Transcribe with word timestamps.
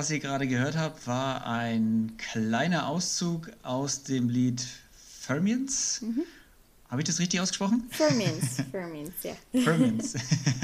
was 0.00 0.10
ihr 0.10 0.18
gerade 0.18 0.48
gehört 0.48 0.78
habt, 0.78 1.06
war 1.06 1.46
ein 1.46 2.12
kleiner 2.16 2.88
Auszug 2.88 3.50
aus 3.62 4.02
dem 4.02 4.30
Lied 4.30 4.66
Fermions. 4.94 6.00
Mhm. 6.00 6.22
Habe 6.88 7.02
ich 7.02 7.06
das 7.06 7.18
richtig 7.18 7.38
ausgesprochen? 7.38 7.86
Fermions, 7.90 8.62
Fermions, 8.70 9.12
ja. 9.22 9.60
Fermions. 9.60 10.14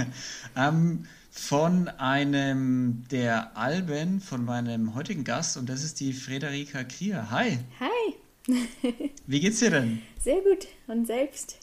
ähm, 0.56 1.04
von 1.30 1.88
einem 1.88 3.04
der 3.10 3.54
Alben 3.59 4.22
von 4.22 4.42
meinem 4.42 4.95
heutigen 4.95 5.22
Gast 5.22 5.59
und 5.59 5.68
das 5.68 5.84
ist 5.84 6.00
die 6.00 6.14
Frederika 6.14 6.82
Krier. 6.84 7.30
Hi. 7.30 7.59
Hi. 7.78 8.14
Wie 9.26 9.40
geht's 9.40 9.59
dir 9.59 9.68
denn? 9.68 10.00
Sehr 10.18 10.40
gut. 10.40 10.66
Und 10.87 11.06
selbst? 11.06 11.59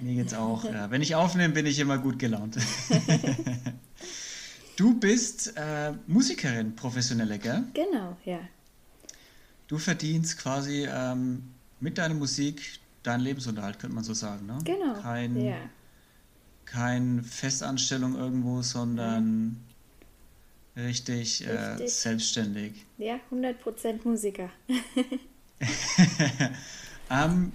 Mir 0.00 0.16
geht's 0.16 0.34
auch. 0.34 0.64
Ja. 0.64 0.90
Wenn 0.90 1.00
ich 1.00 1.14
aufnehme, 1.14 1.54
bin 1.54 1.66
ich 1.66 1.78
immer 1.78 1.98
gut 1.98 2.18
gelaunt. 2.18 2.56
Du 4.76 4.98
bist 4.98 5.56
äh, 5.56 5.92
Musikerin, 6.06 6.74
professionelle, 6.74 7.38
gell? 7.38 7.64
Genau, 7.74 8.16
ja. 8.24 8.40
Du 9.68 9.78
verdienst 9.78 10.38
quasi 10.38 10.86
ähm, 10.88 11.42
mit 11.80 11.98
deiner 11.98 12.14
Musik 12.14 12.80
deinen 13.02 13.20
Lebensunterhalt, 13.20 13.78
könnte 13.78 13.94
man 13.94 14.04
so 14.04 14.14
sagen, 14.14 14.46
ne? 14.46 14.58
Genau. 14.64 15.00
Kein, 15.00 15.40
ja. 15.40 15.56
Keine 16.64 17.22
Festanstellung 17.22 18.16
irgendwo, 18.16 18.62
sondern 18.62 19.62
ja. 20.74 20.82
richtig, 20.82 21.46
äh, 21.46 21.50
richtig. 21.50 21.86
Äh, 21.86 21.90
selbstständig. 21.90 22.86
Ja, 22.98 23.20
100% 23.30 24.00
Musiker. 24.04 24.50
ähm, 27.10 27.52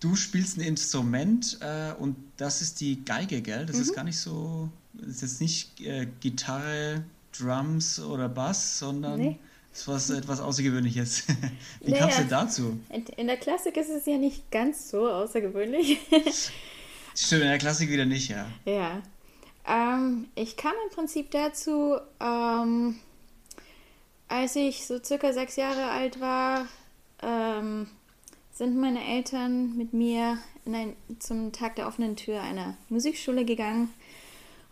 du 0.00 0.16
spielst 0.16 0.56
ein 0.56 0.62
Instrument 0.62 1.58
äh, 1.60 1.92
und 1.98 2.16
das 2.36 2.62
ist 2.62 2.80
die 2.80 3.04
Geige, 3.04 3.42
gell? 3.42 3.66
Das 3.66 3.76
mhm. 3.76 3.82
ist 3.82 3.94
gar 3.94 4.04
nicht 4.04 4.18
so 4.18 4.70
ist 4.94 5.22
jetzt 5.22 5.40
nicht 5.40 5.80
äh, 5.80 6.06
Gitarre, 6.20 7.04
Drums 7.36 8.00
oder 8.00 8.28
Bass, 8.28 8.78
sondern 8.78 9.18
nee. 9.18 9.38
ist 9.72 9.88
was 9.88 10.10
etwas 10.10 10.40
Außergewöhnliches. 10.40 11.24
Wie 11.80 11.90
naja, 11.90 12.02
kam 12.02 12.10
es 12.10 12.16
denn 12.16 12.28
dazu? 12.28 12.80
In 13.16 13.26
der 13.26 13.36
Klassik 13.36 13.76
ist 13.76 13.90
es 13.90 14.06
ja 14.06 14.18
nicht 14.18 14.50
ganz 14.50 14.90
so 14.90 15.08
außergewöhnlich. 15.08 15.98
Stimmt, 17.14 17.42
in 17.42 17.48
der 17.48 17.58
Klassik 17.58 17.90
wieder 17.90 18.06
nicht, 18.06 18.30
ja. 18.30 18.46
Ja. 18.64 19.02
Ähm, 19.66 20.26
ich 20.34 20.56
kam 20.56 20.72
im 20.88 20.94
Prinzip 20.94 21.30
dazu, 21.30 21.96
ähm, 22.20 22.96
als 24.28 24.56
ich 24.56 24.86
so 24.86 25.02
circa 25.02 25.32
sechs 25.32 25.56
Jahre 25.56 25.90
alt 25.90 26.20
war, 26.20 26.66
ähm, 27.22 27.86
sind 28.52 28.76
meine 28.76 29.04
Eltern 29.04 29.76
mit 29.76 29.92
mir 29.92 30.38
ein, 30.66 30.94
zum 31.18 31.52
Tag 31.52 31.76
der 31.76 31.86
offenen 31.86 32.16
Tür 32.16 32.42
einer 32.42 32.76
Musikschule 32.88 33.44
gegangen 33.44 33.92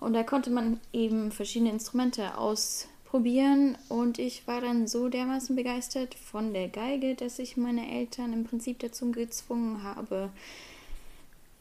und 0.01 0.15
da 0.15 0.23
konnte 0.23 0.51
man 0.51 0.81
eben 0.93 1.31
verschiedene 1.31 1.71
Instrumente 1.71 2.37
ausprobieren. 2.37 3.77
Und 3.89 4.19
ich 4.19 4.47
war 4.47 4.63
dann 4.63 4.89
so 4.89 5.09
dermaßen 5.09 5.55
begeistert 5.55 6.15
von 6.15 6.55
der 6.55 6.69
Geige, 6.69 7.15
dass 7.15 7.39
ich 7.39 7.57
meine 7.57 7.91
Eltern 7.91 8.33
im 8.33 8.45
Prinzip 8.45 8.79
dazu 8.79 9.13
gezwungen 9.13 9.83
habe, 9.83 10.31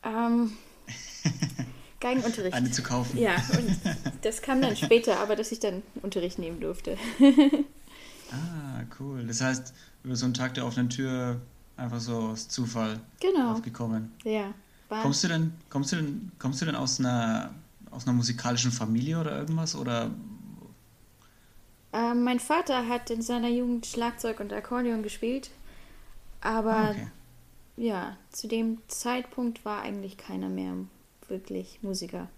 ähm, 0.04 0.54
Geigenunterricht. 2.00 2.54
Eine 2.54 2.72
zu 2.72 2.82
kaufen. 2.82 3.18
Ja, 3.18 3.36
und 3.58 3.78
das 4.22 4.42
kam 4.42 4.62
dann 4.62 4.76
später, 4.78 5.20
aber 5.20 5.36
dass 5.36 5.52
ich 5.52 5.60
dann 5.60 5.84
Unterricht 6.02 6.40
nehmen 6.40 6.62
durfte. 6.62 6.98
ah, 8.32 8.84
cool. 9.00 9.26
Das 9.28 9.42
heißt, 9.42 9.74
über 10.06 10.16
so 10.16 10.26
einen 10.26 10.34
Tag 10.34 10.54
der 10.54 10.66
offenen 10.66 10.90
Tür 10.90 11.42
einfach 11.76 12.00
so 12.00 12.16
aus 12.16 12.48
Zufall 12.48 13.02
genau. 13.20 13.52
aufgekommen. 13.52 14.14
Ja. 14.24 14.54
Kommst 14.88 15.24
du 15.24 15.28
denn, 15.28 15.54
kommst 15.70 15.92
du 15.92 15.98
denn, 15.98 16.32
kommst 16.40 16.62
du 16.62 16.66
denn 16.66 16.76
aus 16.76 17.00
einer 17.00 17.54
aus 17.92 18.08
einer 18.08 18.16
musikalischen 18.16 18.72
Familie 18.72 19.20
oder 19.20 19.38
irgendwas? 19.38 19.76
Oder? 19.76 20.12
Äh, 21.94 22.14
mein 22.14 22.40
Vater 22.40 22.88
hat 22.88 23.10
in 23.10 23.22
seiner 23.22 23.50
Jugend 23.50 23.86
Schlagzeug 23.86 24.40
und 24.40 24.54
Akkordeon 24.54 25.04
gespielt, 25.04 25.50
aber 26.42 26.76
ah, 26.76 26.92
okay. 26.92 27.08
ja, 27.78 28.18
zu 28.32 28.48
dem 28.48 28.80
Zeitpunkt 28.88 29.66
war 29.66 29.82
eigentlich 29.82 30.18
keiner 30.18 30.50
mehr 30.50 30.74
wirklich 31.28 31.80
Musiker. 31.82 32.30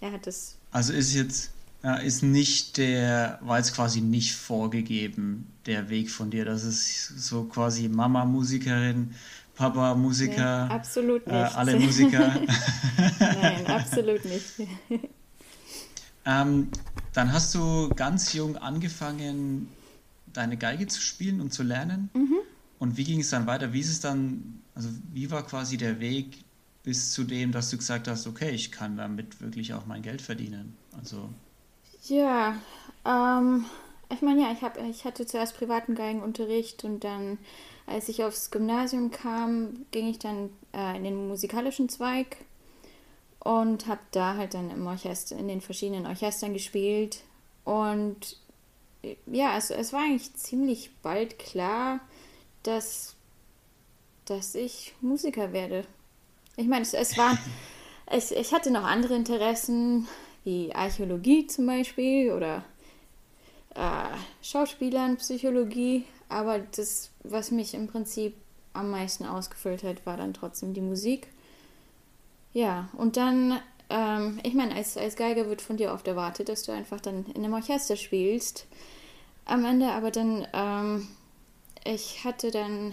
Er 0.00 0.12
hat 0.12 0.26
es. 0.26 0.56
Also 0.70 0.92
ist 0.92 1.14
jetzt 1.14 1.52
ja, 1.82 1.96
ist 1.96 2.22
nicht 2.22 2.76
der, 2.76 3.38
war 3.42 3.58
jetzt 3.58 3.74
quasi 3.74 4.00
nicht 4.00 4.34
vorgegeben, 4.34 5.48
der 5.66 5.90
Weg 5.90 6.10
von 6.10 6.30
dir. 6.30 6.44
Das 6.44 6.62
ist 6.62 7.08
so 7.08 7.44
quasi 7.44 7.88
Mama 7.88 8.24
Musikerin, 8.24 9.14
Papa 9.54 9.94
Musiker. 9.94 10.66
Nee, 10.66 10.74
absolut 10.74 11.26
nicht. 11.26 11.36
Äh, 11.36 11.56
alle 11.56 11.78
Musiker. 11.78 12.40
Nein, 13.18 13.66
absolut 13.68 14.24
nicht. 14.24 14.44
ähm, 16.24 16.68
dann 17.12 17.32
hast 17.32 17.54
du 17.54 17.90
ganz 17.90 18.32
jung 18.32 18.56
angefangen, 18.56 19.68
deine 20.32 20.56
Geige 20.56 20.86
zu 20.86 21.00
spielen 21.00 21.40
und 21.40 21.52
zu 21.52 21.62
lernen. 21.62 22.10
Mhm. 22.14 22.38
Und 22.78 22.96
wie 22.96 23.04
ging 23.04 23.20
es 23.20 23.30
dann 23.30 23.46
weiter? 23.46 23.72
Wie 23.72 23.80
ist 23.80 23.90
es 23.90 24.00
dann, 24.00 24.60
also 24.74 24.88
wie 25.12 25.30
war 25.30 25.46
quasi 25.46 25.76
der 25.76 26.00
Weg 26.00 26.44
bis 26.82 27.12
zu 27.12 27.24
dem, 27.24 27.52
dass 27.52 27.70
du 27.70 27.76
gesagt 27.76 28.08
hast, 28.08 28.26
okay, 28.26 28.50
ich 28.50 28.72
kann 28.72 28.96
damit 28.96 29.40
wirklich 29.40 29.74
auch 29.74 29.86
mein 29.86 30.02
Geld 30.02 30.22
verdienen? 30.22 30.76
Also. 30.98 31.28
Ja, 32.04 32.56
ähm, 33.04 33.66
ich 34.12 34.22
meine, 34.22 34.42
ja, 34.42 34.52
ich, 34.52 34.62
hab, 34.62 34.78
ich 34.82 35.04
hatte 35.04 35.26
zuerst 35.26 35.56
privaten 35.56 35.94
Geigenunterricht 35.94 36.82
und 36.84 37.04
dann 37.04 37.38
als 37.86 38.08
ich 38.08 38.24
aufs 38.24 38.50
Gymnasium 38.50 39.10
kam, 39.10 39.86
ging 39.90 40.08
ich 40.08 40.18
dann 40.18 40.50
äh, 40.72 40.96
in 40.96 41.04
den 41.04 41.28
musikalischen 41.28 41.88
Zweig 41.88 42.36
und 43.40 43.86
habe 43.86 44.00
da 44.12 44.36
halt 44.36 44.54
dann 44.54 44.70
im 44.70 44.86
Orchester, 44.86 45.36
in 45.36 45.48
den 45.48 45.60
verschiedenen 45.60 46.06
Orchestern 46.06 46.52
gespielt. 46.52 47.22
Und 47.64 48.38
ja, 49.26 49.56
es, 49.56 49.70
es 49.70 49.92
war 49.92 50.00
eigentlich 50.00 50.34
ziemlich 50.34 50.90
bald 51.02 51.38
klar, 51.38 52.00
dass, 52.62 53.16
dass 54.24 54.54
ich 54.54 54.94
Musiker 55.00 55.52
werde. 55.52 55.84
Ich 56.56 56.66
meine, 56.66 56.82
es, 56.82 56.94
es 56.94 57.18
war, 57.18 57.36
ich, 58.12 58.30
ich 58.36 58.52
hatte 58.52 58.70
noch 58.70 58.84
andere 58.84 59.14
Interessen, 59.14 60.06
wie 60.44 60.74
Archäologie 60.74 61.46
zum 61.46 61.66
Beispiel 61.66 62.32
oder 62.32 62.64
äh, 63.74 64.16
Schauspielern, 64.42 65.16
Psychologie, 65.16 66.04
aber 66.28 66.58
das, 66.58 67.10
was 67.24 67.50
mich 67.50 67.74
im 67.74 67.86
Prinzip 67.86 68.34
am 68.72 68.90
meisten 68.90 69.24
ausgefüllt 69.24 69.82
hat, 69.82 70.06
war 70.06 70.16
dann 70.16 70.34
trotzdem 70.34 70.74
die 70.74 70.80
Musik. 70.80 71.28
Ja, 72.52 72.88
und 72.96 73.16
dann, 73.16 73.60
ähm, 73.90 74.40
ich 74.42 74.54
meine, 74.54 74.74
als, 74.74 74.96
als 74.96 75.16
Geiger 75.16 75.48
wird 75.48 75.62
von 75.62 75.76
dir 75.76 75.92
oft 75.92 76.06
erwartet, 76.06 76.48
dass 76.48 76.62
du 76.64 76.72
einfach 76.72 77.00
dann 77.00 77.26
in 77.34 77.44
einem 77.44 77.54
Orchester 77.54 77.96
spielst. 77.96 78.66
Am 79.44 79.64
Ende 79.64 79.90
aber 79.90 80.10
dann, 80.10 80.46
ähm, 80.52 81.08
ich 81.84 82.24
hatte 82.24 82.50
dann, 82.50 82.92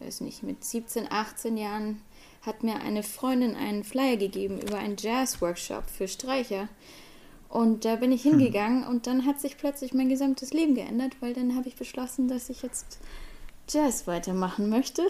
weiß 0.00 0.20
nicht, 0.20 0.42
mit 0.42 0.64
17, 0.64 1.10
18 1.10 1.56
Jahren 1.56 2.02
hat 2.42 2.62
mir 2.62 2.76
eine 2.80 3.02
Freundin 3.02 3.54
einen 3.54 3.84
Flyer 3.84 4.16
gegeben 4.16 4.60
über 4.60 4.78
einen 4.78 4.96
Jazz-Workshop 4.98 5.88
für 5.90 6.08
Streicher. 6.08 6.68
Und 7.48 7.84
da 7.84 7.96
bin 7.96 8.12
ich 8.12 8.24
hm. 8.24 8.38
hingegangen 8.38 8.84
und 8.84 9.06
dann 9.06 9.26
hat 9.26 9.40
sich 9.40 9.58
plötzlich 9.58 9.92
mein 9.92 10.08
gesamtes 10.08 10.52
Leben 10.52 10.74
geändert, 10.74 11.16
weil 11.20 11.34
dann 11.34 11.56
habe 11.56 11.68
ich 11.68 11.76
beschlossen, 11.76 12.28
dass 12.28 12.48
ich 12.48 12.62
jetzt 12.62 12.98
Jazz 13.72 14.06
weitermachen 14.06 14.68
möchte. 14.68 15.02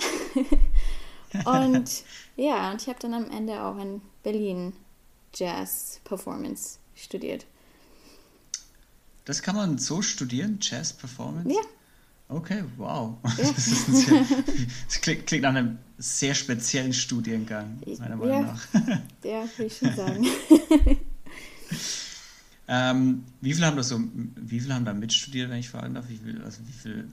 und 1.44 2.04
ja, 2.36 2.70
und 2.70 2.82
ich 2.82 2.88
habe 2.88 2.98
dann 3.00 3.14
am 3.14 3.30
Ende 3.30 3.62
auch 3.62 3.78
in 3.78 4.02
Berlin 4.22 4.72
Jazz 5.34 6.00
Performance 6.04 6.78
studiert. 6.94 7.46
Das 9.24 9.42
kann 9.42 9.56
man 9.56 9.78
so 9.78 10.02
studieren, 10.02 10.58
Jazz 10.60 10.92
Performance? 10.92 11.48
Ja. 11.48 11.60
Okay, 12.28 12.62
wow. 12.76 13.16
Ja. 13.24 13.30
Das, 13.36 13.86
sehr, 13.86 14.24
das 14.86 15.00
klingt, 15.00 15.26
klingt, 15.26 15.42
nach 15.42 15.54
einem 15.54 15.78
sehr 15.98 16.34
speziellen 16.34 16.92
Studiengang, 16.92 17.80
meiner 17.98 18.16
Meinung 18.16 18.28
ja. 18.28 18.40
nach. 18.42 18.66
Ja, 19.24 19.44
will 19.56 19.66
ich 19.66 19.76
schon 19.76 19.94
sagen. 19.94 20.26
Ähm, 22.72 23.24
wie 23.40 23.52
viele 23.52 23.66
haben 23.66 23.76
das 23.76 23.88
so, 23.88 24.00
wie 24.36 24.60
viele 24.60 24.74
haben 24.74 24.84
da 24.84 24.94
mitstudiert, 24.94 25.50
wenn 25.50 25.58
ich 25.58 25.68
fragen 25.68 25.94
darf? 25.94 26.08
Wie 26.08 26.18
viel, 26.18 26.40
also 26.42 26.60
wie 26.68 26.72
viel 26.72 27.08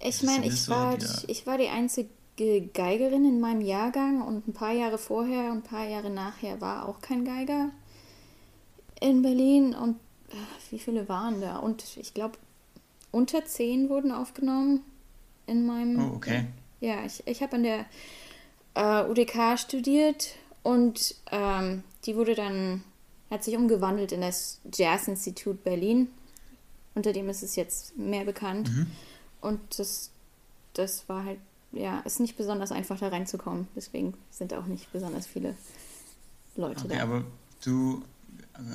ich 0.00 0.22
meine, 0.22 0.46
ich, 0.46 0.68
war, 0.68 0.96
ich 1.26 1.46
war 1.46 1.58
die 1.58 1.68
einzige 1.68 2.08
Geigerin 2.72 3.24
in 3.24 3.40
meinem 3.40 3.60
Jahrgang 3.60 4.22
und 4.22 4.48
ein 4.48 4.52
paar 4.52 4.72
Jahre 4.72 4.98
vorher 4.98 5.50
und 5.50 5.58
ein 5.58 5.62
paar 5.62 5.86
Jahre 5.86 6.10
nachher 6.10 6.60
war 6.60 6.88
auch 6.88 7.00
kein 7.00 7.24
Geiger 7.24 7.70
in 9.00 9.22
Berlin 9.22 9.74
und 9.74 9.96
äh, 10.30 10.34
wie 10.70 10.78
viele 10.78 11.08
waren 11.08 11.40
da? 11.40 11.56
Und 11.56 11.84
ich 11.96 12.14
glaube, 12.14 12.38
unter 13.10 13.44
zehn 13.44 13.88
wurden 13.88 14.12
aufgenommen 14.12 14.82
in 15.46 15.66
meinem. 15.66 16.12
Oh, 16.12 16.16
okay. 16.16 16.46
Ja, 16.80 17.04
ich, 17.04 17.22
ich 17.26 17.42
habe 17.42 17.56
an 17.56 17.62
der 17.62 17.86
äh, 18.74 19.04
UDK 19.04 19.58
studiert 19.58 20.34
und 20.62 21.14
ähm, 21.30 21.82
die 22.04 22.16
wurde 22.16 22.34
dann, 22.34 22.82
hat 23.30 23.44
sich 23.44 23.56
umgewandelt 23.56 24.12
in 24.12 24.22
das 24.22 24.60
Jazz-Institut 24.72 25.62
Berlin. 25.62 26.08
Unter 26.94 27.12
dem 27.12 27.28
ist 27.28 27.42
es 27.42 27.56
jetzt 27.56 27.96
mehr 27.96 28.24
bekannt. 28.24 28.70
Mhm. 28.70 28.86
Und 29.40 29.60
das, 29.78 30.10
das 30.74 31.08
war 31.08 31.24
halt, 31.24 31.38
ja, 31.72 32.00
ist 32.00 32.20
nicht 32.20 32.36
besonders 32.36 32.72
einfach 32.72 32.98
da 32.98 33.08
reinzukommen. 33.08 33.68
Deswegen 33.76 34.14
sind 34.30 34.52
auch 34.54 34.66
nicht 34.66 34.92
besonders 34.92 35.26
viele 35.26 35.54
Leute 36.56 36.84
Okay, 36.84 36.96
da. 36.96 37.02
aber 37.02 37.24
du 37.64 38.02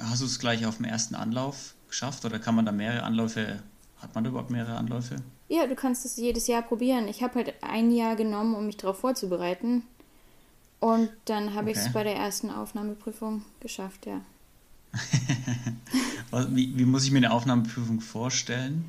hast 0.03 0.21
du 0.21 0.25
es 0.25 0.39
gleich 0.39 0.65
auf 0.65 0.77
dem 0.77 0.85
ersten 0.85 1.15
Anlauf 1.15 1.75
geschafft 1.87 2.25
oder 2.25 2.39
kann 2.39 2.55
man 2.55 2.65
da 2.65 2.71
mehrere 2.71 3.03
Anläufe, 3.03 3.61
hat 3.97 4.15
man 4.15 4.23
da 4.23 4.29
überhaupt 4.31 4.49
mehrere 4.49 4.75
Anläufe? 4.77 5.17
Ja, 5.47 5.67
du 5.67 5.75
kannst 5.75 6.05
es 6.05 6.17
jedes 6.17 6.47
Jahr 6.47 6.63
probieren. 6.63 7.07
Ich 7.07 7.21
habe 7.21 7.35
halt 7.35 7.53
ein 7.61 7.91
Jahr 7.91 8.15
genommen, 8.15 8.55
um 8.55 8.65
mich 8.65 8.77
darauf 8.77 8.97
vorzubereiten. 8.99 9.83
Und 10.79 11.09
dann 11.25 11.53
habe 11.53 11.69
ich 11.71 11.77
es 11.77 11.83
Okay. 11.83 11.91
bei 11.93 12.03
der 12.03 12.15
ersten 12.15 12.49
Aufnahmeprüfung 12.49 13.43
geschafft, 13.59 14.05
ja. 14.07 14.21
Wie, 16.49 16.77
wie 16.77 16.85
muss 16.85 17.03
ich 17.05 17.11
mir 17.11 17.17
eine 17.19 17.31
Aufnahmeprüfung 17.31 18.01
vorstellen? 18.01 18.85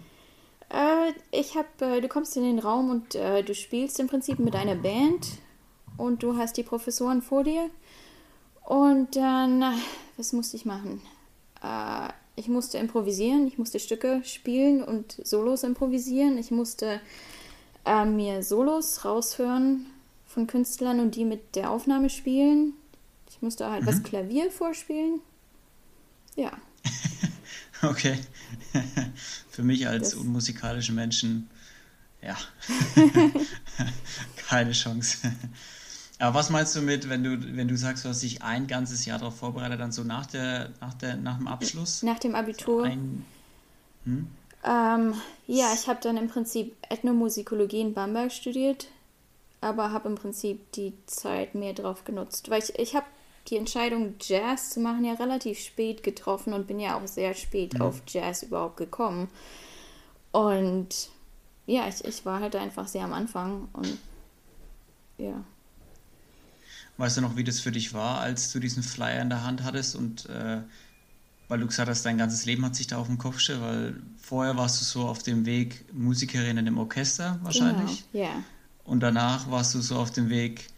Äh, 0.70 1.12
ich 1.30 1.56
habe, 1.56 1.96
äh, 1.96 2.00
du 2.00 2.08
kommst 2.08 2.36
in 2.36 2.42
den 2.42 2.58
Raum 2.58 2.90
und 2.90 3.14
äh, 3.14 3.42
du 3.42 3.54
spielst 3.54 4.00
im 4.00 4.08
Prinzip 4.08 4.38
mit 4.38 4.54
einer 4.54 4.74
Band 4.74 5.26
und 5.96 6.22
du 6.22 6.36
hast 6.36 6.56
die 6.56 6.62
Professoren 6.62 7.22
vor 7.22 7.44
dir. 7.44 7.70
Und 8.64 9.14
dann, 9.14 9.62
was 10.16 10.32
musste 10.32 10.56
ich 10.56 10.64
machen? 10.64 11.00
Äh, 11.62 12.08
ich 12.34 12.48
musste 12.48 12.78
improvisieren, 12.78 13.46
ich 13.46 13.58
musste 13.58 13.80
Stücke 13.80 14.20
spielen 14.24 14.82
und 14.82 15.16
Solos 15.24 15.62
improvisieren. 15.62 16.36
Ich 16.36 16.50
musste 16.50 17.00
äh, 17.84 18.04
mir 18.04 18.42
Solos 18.42 19.04
raushören 19.04 19.86
von 20.26 20.46
Künstlern 20.46 21.00
und 21.00 21.14
die 21.14 21.24
mit 21.24 21.56
der 21.56 21.70
Aufnahme 21.70 22.10
spielen. 22.10 22.74
Ich 23.30 23.40
musste 23.40 23.70
halt 23.70 23.86
was 23.86 24.02
Klavier 24.02 24.50
vorspielen. 24.50 25.20
Ja. 26.34 26.52
Okay. 27.82 28.16
Für 29.50 29.62
mich 29.62 29.86
als 29.88 30.10
Das- 30.10 30.14
unmusikalischen 30.18 30.94
Menschen, 30.94 31.48
ja, 32.22 32.36
keine 34.48 34.72
Chance. 34.72 35.18
Aber 36.18 36.38
was 36.38 36.48
meinst 36.50 36.74
du 36.74 36.80
mit, 36.82 37.08
wenn 37.08 37.22
du, 37.22 37.56
wenn 37.56 37.68
du 37.68 37.76
sagst, 37.76 38.04
du 38.04 38.08
hast 38.08 38.22
dich 38.22 38.42
ein 38.42 38.66
ganzes 38.66 39.04
Jahr 39.04 39.18
darauf 39.18 39.36
vorbereitet, 39.36 39.78
dann 39.80 39.92
so 39.92 40.02
nach 40.02 40.26
der, 40.26 40.70
nach 40.80 40.94
der, 40.94 41.16
nach 41.16 41.36
dem 41.36 41.46
Abschluss? 41.46 42.02
Nach 42.02 42.18
dem 42.18 42.34
Abitur. 42.34 42.84
Ein, 42.84 43.24
hm? 44.04 44.26
Ähm, 44.64 45.14
ja, 45.46 45.72
ich 45.74 45.86
habe 45.88 46.00
dann 46.02 46.16
im 46.16 46.28
Prinzip 46.28 46.74
Ethnomusikologie 46.88 47.82
in 47.82 47.92
Bamberg 47.94 48.32
studiert, 48.32 48.88
aber 49.60 49.92
habe 49.92 50.08
im 50.08 50.14
Prinzip 50.14 50.72
die 50.72 50.94
Zeit 51.06 51.54
mehr 51.54 51.74
drauf 51.74 52.04
genutzt, 52.04 52.48
weil 52.50 52.62
ich, 52.62 52.78
ich 52.78 52.96
habe 52.96 53.06
die 53.48 53.56
Entscheidung, 53.56 54.14
Jazz 54.20 54.70
zu 54.70 54.80
machen, 54.80 55.04
ja 55.04 55.14
relativ 55.14 55.58
spät 55.58 56.02
getroffen 56.02 56.52
und 56.52 56.66
bin 56.66 56.80
ja 56.80 56.98
auch 56.98 57.06
sehr 57.06 57.34
spät 57.34 57.80
auf 57.80 58.02
Jazz 58.06 58.42
überhaupt 58.42 58.76
gekommen. 58.76 59.28
Und 60.32 61.10
ja, 61.66 61.88
ich, 61.88 62.04
ich 62.04 62.24
war 62.24 62.40
halt 62.40 62.56
einfach 62.56 62.88
sehr 62.88 63.04
am 63.04 63.12
Anfang 63.12 63.68
und 63.72 63.98
ja. 65.18 65.44
Weißt 66.98 67.16
du 67.16 67.20
noch, 67.20 67.36
wie 67.36 67.44
das 67.44 67.60
für 67.60 67.72
dich 67.72 67.92
war, 67.92 68.20
als 68.20 68.52
du 68.52 68.58
diesen 68.58 68.82
Flyer 68.82 69.20
in 69.20 69.28
der 69.28 69.44
Hand 69.44 69.64
hattest 69.64 69.96
und 69.96 70.26
äh, 70.26 70.60
weil 71.48 71.60
du 71.60 71.66
gesagt 71.66 71.88
hast, 71.88 72.04
dein 72.04 72.18
ganzes 72.18 72.44
Leben 72.44 72.64
hat 72.64 72.74
sich 72.74 72.86
da 72.86 72.98
auf 72.98 73.06
den 73.06 73.18
Kopf 73.18 73.36
gestellt, 73.36 73.60
weil 73.60 74.02
vorher 74.18 74.56
warst 74.56 74.80
du 74.80 74.84
so 74.84 75.06
auf 75.06 75.22
dem 75.22 75.46
Weg 75.46 75.84
Musikerin 75.92 76.56
im 76.58 76.78
Orchester 76.78 77.38
wahrscheinlich 77.42 78.04
Genau, 78.12 78.24
ja. 78.24 78.30
und 78.84 79.00
danach 79.00 79.50
warst 79.50 79.74
du 79.74 79.80
so 79.80 79.96
auf 79.96 80.10
dem 80.10 80.28
Weg 80.28 80.68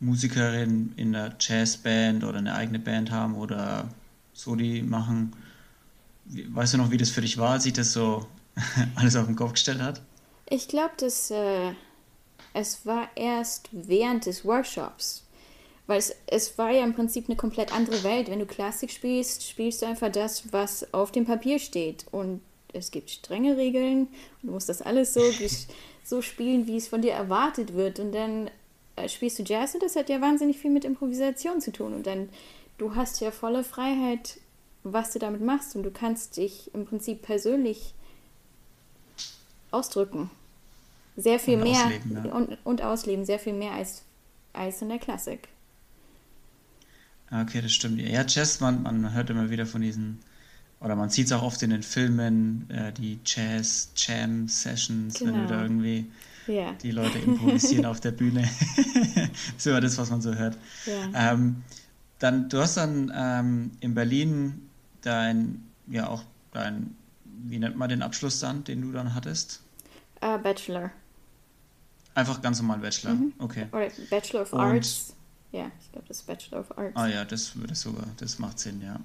Musikerin 0.00 0.92
in 0.96 1.14
einer 1.14 1.34
Jazzband 1.38 2.24
oder 2.24 2.38
eine 2.38 2.54
eigene 2.54 2.78
Band 2.78 3.10
haben 3.10 3.34
oder 3.34 3.88
Soli 4.32 4.82
machen. 4.82 5.36
Weißt 6.24 6.74
du 6.74 6.78
noch, 6.78 6.90
wie 6.90 6.96
das 6.96 7.10
für 7.10 7.20
dich 7.20 7.36
war, 7.38 7.50
als 7.50 7.64
sich 7.64 7.74
das 7.74 7.92
so 7.92 8.26
alles 8.94 9.16
auf 9.16 9.26
den 9.26 9.36
Kopf 9.36 9.52
gestellt 9.52 9.80
hat? 9.80 10.00
Ich 10.48 10.68
glaube, 10.68 10.94
dass 10.96 11.30
äh, 11.30 11.72
es 12.54 12.84
war 12.86 13.08
erst 13.14 13.68
während 13.72 14.26
des 14.26 14.44
Workshops. 14.44 15.24
Weil 15.86 15.98
es, 15.98 16.14
es 16.26 16.56
war 16.56 16.70
ja 16.70 16.84
im 16.84 16.94
Prinzip 16.94 17.28
eine 17.28 17.36
komplett 17.36 17.74
andere 17.74 18.02
Welt. 18.04 18.30
Wenn 18.30 18.38
du 18.38 18.46
Klassik 18.46 18.90
spielst, 18.90 19.46
spielst 19.46 19.82
du 19.82 19.86
einfach 19.86 20.10
das, 20.10 20.52
was 20.52 20.94
auf 20.94 21.12
dem 21.12 21.26
Papier 21.26 21.58
steht. 21.58 22.06
Und 22.10 22.40
es 22.72 22.90
gibt 22.90 23.10
strenge 23.10 23.56
Regeln. 23.56 24.02
Und 24.02 24.10
du 24.44 24.52
musst 24.52 24.68
das 24.68 24.82
alles 24.82 25.14
so, 25.14 25.22
so 26.04 26.22
spielen, 26.22 26.66
wie 26.66 26.76
es 26.76 26.88
von 26.88 27.02
dir 27.02 27.12
erwartet 27.12 27.74
wird. 27.74 27.98
Und 27.98 28.12
dann 28.12 28.50
spielst 29.08 29.38
du 29.38 29.42
Jazz 29.42 29.74
und 29.74 29.82
das 29.82 29.96
hat 29.96 30.08
ja 30.08 30.20
wahnsinnig 30.20 30.58
viel 30.58 30.70
mit 30.70 30.84
Improvisation 30.84 31.60
zu 31.60 31.72
tun. 31.72 31.94
Und 31.94 32.06
dann, 32.06 32.28
du 32.78 32.94
hast 32.94 33.20
ja 33.20 33.30
volle 33.30 33.64
Freiheit, 33.64 34.38
was 34.82 35.12
du 35.12 35.18
damit 35.18 35.40
machst. 35.42 35.76
Und 35.76 35.82
du 35.82 35.90
kannst 35.90 36.36
dich 36.36 36.72
im 36.74 36.84
Prinzip 36.86 37.22
persönlich 37.22 37.94
ausdrücken. 39.70 40.30
Sehr 41.16 41.38
viel 41.38 41.56
Und 41.56 41.64
mehr 41.64 41.84
ausleben, 41.84 42.24
ja. 42.24 42.32
und, 42.32 42.58
und 42.64 42.82
ausleben, 42.82 43.24
sehr 43.24 43.38
viel 43.38 43.52
mehr 43.52 43.72
als, 43.72 44.02
als 44.52 44.80
in 44.82 44.88
der 44.88 44.98
Klassik. 44.98 45.48
Okay, 47.30 47.60
das 47.62 47.72
stimmt. 47.72 48.00
Ja, 48.00 48.24
Jazz, 48.26 48.60
man, 48.60 48.82
man 48.82 49.12
hört 49.14 49.30
immer 49.30 49.50
wieder 49.50 49.66
von 49.66 49.82
diesen, 49.82 50.20
oder 50.80 50.96
man 50.96 51.10
sieht 51.10 51.26
es 51.26 51.32
auch 51.32 51.42
oft 51.42 51.62
in 51.62 51.70
den 51.70 51.82
Filmen, 51.82 52.68
äh, 52.70 52.92
die 52.92 53.20
Jazz-Jam-Sessions, 53.24 55.20
wenn 55.20 55.26
du 55.28 55.34
Genau. 55.34 55.48
da 55.48 55.62
irgendwie 55.62 56.06
Ja. 56.50 56.72
die 56.72 56.90
Leute 56.90 57.18
improvisieren 57.18 57.86
auf 57.86 58.00
der 58.00 58.10
Bühne. 58.12 58.42
das 58.76 59.28
ist 59.58 59.66
immer 59.66 59.80
das, 59.80 59.96
was 59.98 60.10
man 60.10 60.20
so 60.20 60.34
hört. 60.34 60.58
Ja. 60.86 61.32
Ähm, 61.32 61.62
dann, 62.18 62.48
du 62.48 62.58
hast 62.60 62.76
dann 62.76 63.12
ähm, 63.14 63.70
in 63.80 63.94
Berlin 63.94 64.68
dein, 65.02 65.62
ja 65.86 66.08
auch 66.08 66.22
dein, 66.52 66.94
wie 67.24 67.58
nennt 67.58 67.76
man 67.76 67.88
den 67.88 68.02
Abschluss 68.02 68.40
dann, 68.40 68.64
den 68.64 68.82
du 68.82 68.92
dann 68.92 69.14
hattest? 69.14 69.62
Äh, 70.20 70.38
Bachelor. 70.38 70.90
Einfach 72.14 72.42
ganz 72.42 72.60
normal 72.60 72.78
Bachelor. 72.80 73.16
Okay. 73.38 73.66
Oder 73.72 73.88
Bachelor 74.10 74.42
of 74.42 74.52
Und- 74.52 74.60
Arts. 74.60 75.14
Ja, 75.52 75.70
ich 75.80 75.90
glaube, 75.90 76.06
das 76.06 76.18
ist 76.18 76.26
Bachelor 76.26 76.60
of 76.60 76.78
Arts. 76.78 76.92
Ah 76.96 77.06
ja, 77.08 77.24
das 77.24 77.56
würde 77.56 77.74
sogar, 77.74 78.06
das 78.18 78.38
macht 78.38 78.58
Sinn, 78.60 78.80
ja. 78.82 79.00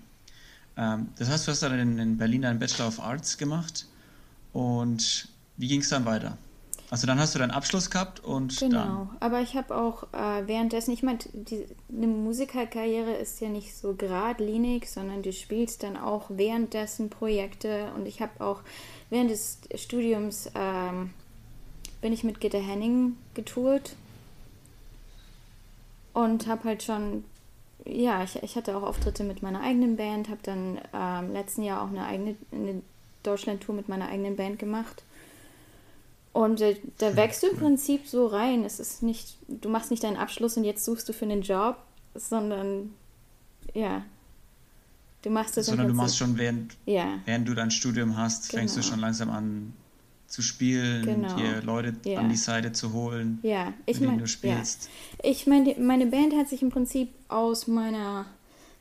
Ähm, 0.77 1.07
das 1.17 1.29
heißt, 1.29 1.47
du 1.47 1.51
hast 1.51 1.63
dann 1.63 1.79
in, 1.79 1.97
in 1.97 2.17
Berlin 2.17 2.43
deinen 2.43 2.59
Bachelor 2.59 2.87
of 2.87 2.99
Arts 2.99 3.37
gemacht 3.37 3.87
und 4.53 5.27
wie 5.57 5.67
ging 5.67 5.81
es 5.81 5.89
dann 5.89 6.05
weiter? 6.05 6.37
Also 6.91 7.07
dann 7.07 7.19
hast 7.19 7.33
du 7.33 7.39
deinen 7.39 7.51
Abschluss 7.51 7.89
gehabt 7.89 8.19
und. 8.23 8.57
Genau, 8.59 9.09
aber 9.19 9.41
ich 9.41 9.55
habe 9.55 9.75
auch 9.75 10.03
äh, 10.13 10.47
währenddessen, 10.47 10.91
ich 10.91 11.01
meine, 11.03 11.17
die- 11.33 11.65
eine 11.91 12.07
Musikerkarriere 12.07 13.13
ist 13.13 13.41
ja 13.41 13.49
nicht 13.49 13.75
so 13.75 13.95
geradlinig, 13.95 14.89
sondern 14.89 15.23
du 15.23 15.33
spielst 15.33 15.81
dann 15.83 15.97
auch 15.97 16.25
währenddessen 16.29 17.09
Projekte 17.09 17.91
und 17.95 18.05
ich 18.05 18.21
habe 18.21 18.43
auch 18.45 18.61
während 19.09 19.31
des 19.31 19.57
Studiums 19.75 20.49
ähm, 20.55 21.09
bin 22.01 22.13
ich 22.13 22.23
mit 22.23 22.39
Gitta 22.39 22.59
Henning 22.59 23.17
getourt 23.33 23.95
und 26.13 26.47
habe 26.47 26.65
halt 26.65 26.83
schon, 26.83 27.23
ja, 27.85 28.23
ich, 28.23 28.35
ich 28.43 28.55
hatte 28.55 28.77
auch 28.77 28.83
Auftritte 28.83 29.23
mit 29.23 29.41
meiner 29.41 29.61
eigenen 29.61 29.97
Band, 29.97 30.29
habe 30.29 30.39
dann 30.43 30.79
ähm, 30.93 31.33
letzten 31.33 31.63
Jahr 31.63 31.81
auch 31.81 31.89
eine 31.89 32.05
eigene 32.05 32.35
eine 32.51 32.81
Deutschland-Tour 33.23 33.73
mit 33.75 33.89
meiner 33.89 34.07
eigenen 34.07 34.35
Band 34.35 34.59
gemacht. 34.59 35.03
Und 36.35 36.59
äh, 36.59 36.75
da 36.97 37.15
wächst 37.15 37.43
du 37.43 37.47
im 37.47 37.55
Prinzip 37.57 38.07
so 38.07 38.27
rein. 38.27 38.65
Es 38.65 38.81
ist 38.81 39.01
nicht, 39.01 39.37
du 39.47 39.69
machst 39.69 39.89
nicht 39.89 40.03
deinen 40.03 40.17
Abschluss 40.17 40.57
und 40.57 40.65
jetzt 40.65 40.83
suchst 40.83 41.07
du 41.07 41.13
für 41.13 41.23
einen 41.23 41.41
Job, 41.43 41.77
sondern 42.13 42.91
ja, 43.73 44.03
du 45.21 45.29
machst 45.29 45.55
das 45.55 45.67
Sondern 45.67 45.87
du 45.87 45.93
machst 45.93 46.17
schon, 46.17 46.37
während, 46.37 46.75
ja, 46.85 47.19
während 47.23 47.47
du 47.47 47.53
dein 47.53 47.71
Studium 47.71 48.17
hast, 48.17 48.51
fängst 48.51 48.75
du 48.75 48.81
Genau. 48.81 48.91
schon 48.91 48.99
langsam 48.99 49.29
an 49.29 49.71
zu 50.27 50.41
spielen, 50.41 51.05
Genau. 51.05 51.35
dir 51.37 51.61
Leute 51.61 51.95
Ja. 52.03 52.19
an 52.19 52.27
die 52.27 52.35
Seite 52.35 52.73
zu 52.73 52.91
holen, 52.91 53.39
ja. 53.41 53.71
Ich 53.85 54.01
mit 54.01 54.01
denen 54.01 54.05
meine, 54.07 54.17
du 54.17 54.23
ja. 54.23 54.27
spielst. 54.27 54.89
Ich 55.23 55.47
meine, 55.47 55.73
meine 55.79 56.05
Band 56.07 56.33
hat 56.35 56.49
sich 56.49 56.61
im 56.61 56.69
Prinzip 56.69 57.13
aus 57.29 57.67
meiner 57.67 58.25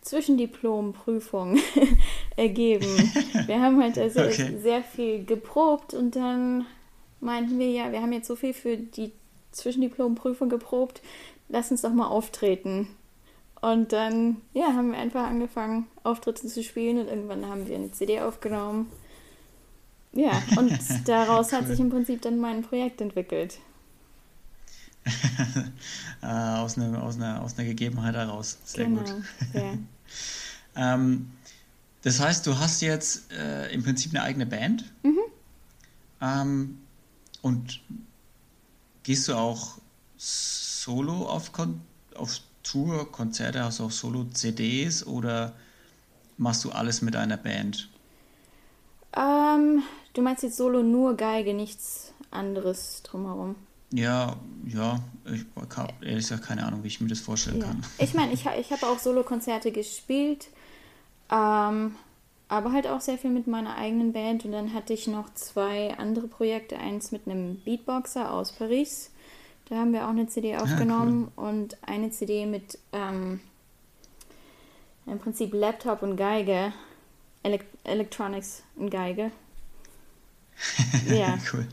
Zwischendiplomprüfung 0.00 1.58
ergeben. 2.36 2.84
Wir 3.46 3.60
haben 3.60 3.80
halt 3.80 3.96
also 3.96 4.22
Okay. 4.22 4.58
sehr 4.60 4.82
viel 4.82 5.24
geprobt 5.24 5.94
und 5.94 6.16
dann 6.16 6.66
meinten 7.24 7.58
wir, 7.58 7.70
ja, 7.70 7.90
wir 7.90 8.00
haben 8.00 8.12
jetzt 8.12 8.28
so 8.28 8.36
viel 8.36 8.52
für 8.52 8.76
die 8.76 9.12
Zwischendiplomprüfung 9.52 10.48
geprobt, 10.48 11.02
lass 11.48 11.70
uns 11.70 11.82
doch 11.82 11.92
mal 11.92 12.06
auftreten. 12.06 12.88
Und 13.60 13.92
dann, 13.92 14.36
ja, 14.52 14.74
haben 14.74 14.92
wir 14.92 14.98
einfach 14.98 15.26
angefangen, 15.26 15.86
Auftritte 16.02 16.46
zu 16.46 16.62
spielen 16.62 16.98
und 16.98 17.08
irgendwann 17.08 17.46
haben 17.46 17.66
wir 17.66 17.76
eine 17.76 17.90
CD 17.92 18.20
aufgenommen. 18.20 18.90
Ja, 20.12 20.42
und 20.56 20.78
daraus 21.06 21.52
hat 21.52 21.62
Cool. 21.62 21.68
sich 21.68 21.80
im 21.80 21.90
Prinzip 21.90 22.22
dann 22.22 22.38
mein 22.38 22.62
Projekt 22.62 23.00
entwickelt. 23.00 23.58
äh, 26.22 26.26
aus, 26.26 26.78
einer, 26.78 27.02
aus, 27.02 27.16
einer, 27.16 27.42
aus 27.42 27.58
einer 27.58 27.66
Gegebenheit 27.66 28.14
heraus. 28.14 28.58
Sehr 28.64 28.84
genau. 28.86 29.00
gut. 29.00 29.14
Ja. 29.54 29.74
Ähm, 30.76 31.30
das 32.02 32.18
heißt, 32.18 32.48
du 32.48 32.58
hast 32.58 32.82
jetzt 32.82 33.30
äh, 33.32 33.72
im 33.72 33.84
Prinzip 33.84 34.12
eine 34.12 34.24
eigene 34.24 34.44
Band. 34.44 34.84
Mhm. 35.04 35.18
Ähm, 36.20 36.78
und 37.44 37.80
gehst 39.02 39.28
du 39.28 39.34
auch 39.34 39.78
solo 40.16 41.26
auf, 41.28 41.52
Kon 41.52 41.82
auf 42.14 42.40
Tour, 42.62 43.12
Konzerte, 43.12 43.62
hast 43.62 43.78
du 43.80 43.84
auch 43.84 43.90
Solo-CDs 43.90 45.06
oder 45.06 45.52
machst 46.38 46.64
du 46.64 46.70
alles 46.70 47.02
mit 47.02 47.14
einer 47.16 47.36
Band? 47.36 47.90
Ähm, 49.14 49.82
du 50.14 50.22
meinst 50.22 50.42
jetzt 50.42 50.56
Solo 50.56 50.82
nur 50.82 51.16
Geige, 51.16 51.52
nichts 51.52 52.12
anderes 52.30 53.02
drumherum? 53.02 53.56
Ja, 53.92 54.36
ja, 54.66 54.98
ich 55.30 55.44
habe 55.76 55.92
ehrlich 56.00 56.24
gesagt 56.26 56.44
keine 56.44 56.64
Ahnung, 56.66 56.82
wie 56.82 56.88
ich 56.88 57.00
mir 57.00 57.08
das 57.08 57.20
vorstellen 57.20 57.60
Ja. 57.60 57.66
kann. 57.66 57.84
Ich 57.98 58.14
meine, 58.14 58.32
ich, 58.32 58.46
ha- 58.46 58.56
ich 58.56 58.72
habe 58.72 58.86
auch 58.86 58.98
Solo-Konzerte 58.98 59.70
gespielt, 59.70 60.48
ähm, 61.30 61.94
aber 62.54 62.72
halt 62.72 62.86
auch 62.86 63.00
sehr 63.00 63.18
viel 63.18 63.30
mit 63.30 63.46
meiner 63.46 63.76
eigenen 63.76 64.12
Band. 64.12 64.44
Und 64.44 64.52
dann 64.52 64.74
hatte 64.74 64.92
ich 64.92 65.06
noch 65.06 65.32
zwei 65.34 65.96
andere 65.98 66.28
Projekte. 66.28 66.78
Eins 66.78 67.12
mit 67.12 67.26
einem 67.26 67.60
Beatboxer 67.64 68.32
aus 68.32 68.52
Paris. 68.52 69.10
Da 69.68 69.76
haben 69.76 69.92
wir 69.92 70.04
auch 70.04 70.10
eine 70.10 70.26
CD 70.26 70.56
aufgenommen. 70.56 71.32
Und 71.36 71.76
eine 71.86 72.10
CD 72.10 72.46
mit 72.46 72.78
ähm, 72.92 73.40
im 75.06 75.18
Prinzip 75.18 75.52
Laptop 75.52 76.02
und 76.02 76.16
Geige. 76.16 76.72
Elek 77.42 77.64
Electronics 77.84 78.62
und 78.76 78.90
Geige. 78.90 79.30
Ja. 81.08 81.36
cool. 81.52 81.66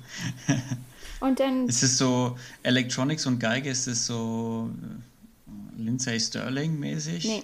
Und 1.20 1.40
dann 1.40 1.68
Ist 1.68 1.84
es 1.84 2.00
so 2.00 2.36
Electronics 2.64 3.28
und 3.28 3.40
Geige, 3.40 3.70
ist 3.70 3.88
es 3.88 4.08
so 4.08 4.72
äh, 5.48 5.82
Lindsay 5.82 6.20
Sterling 6.20 6.80
mäßig? 6.80 7.26
Nee, 7.26 7.44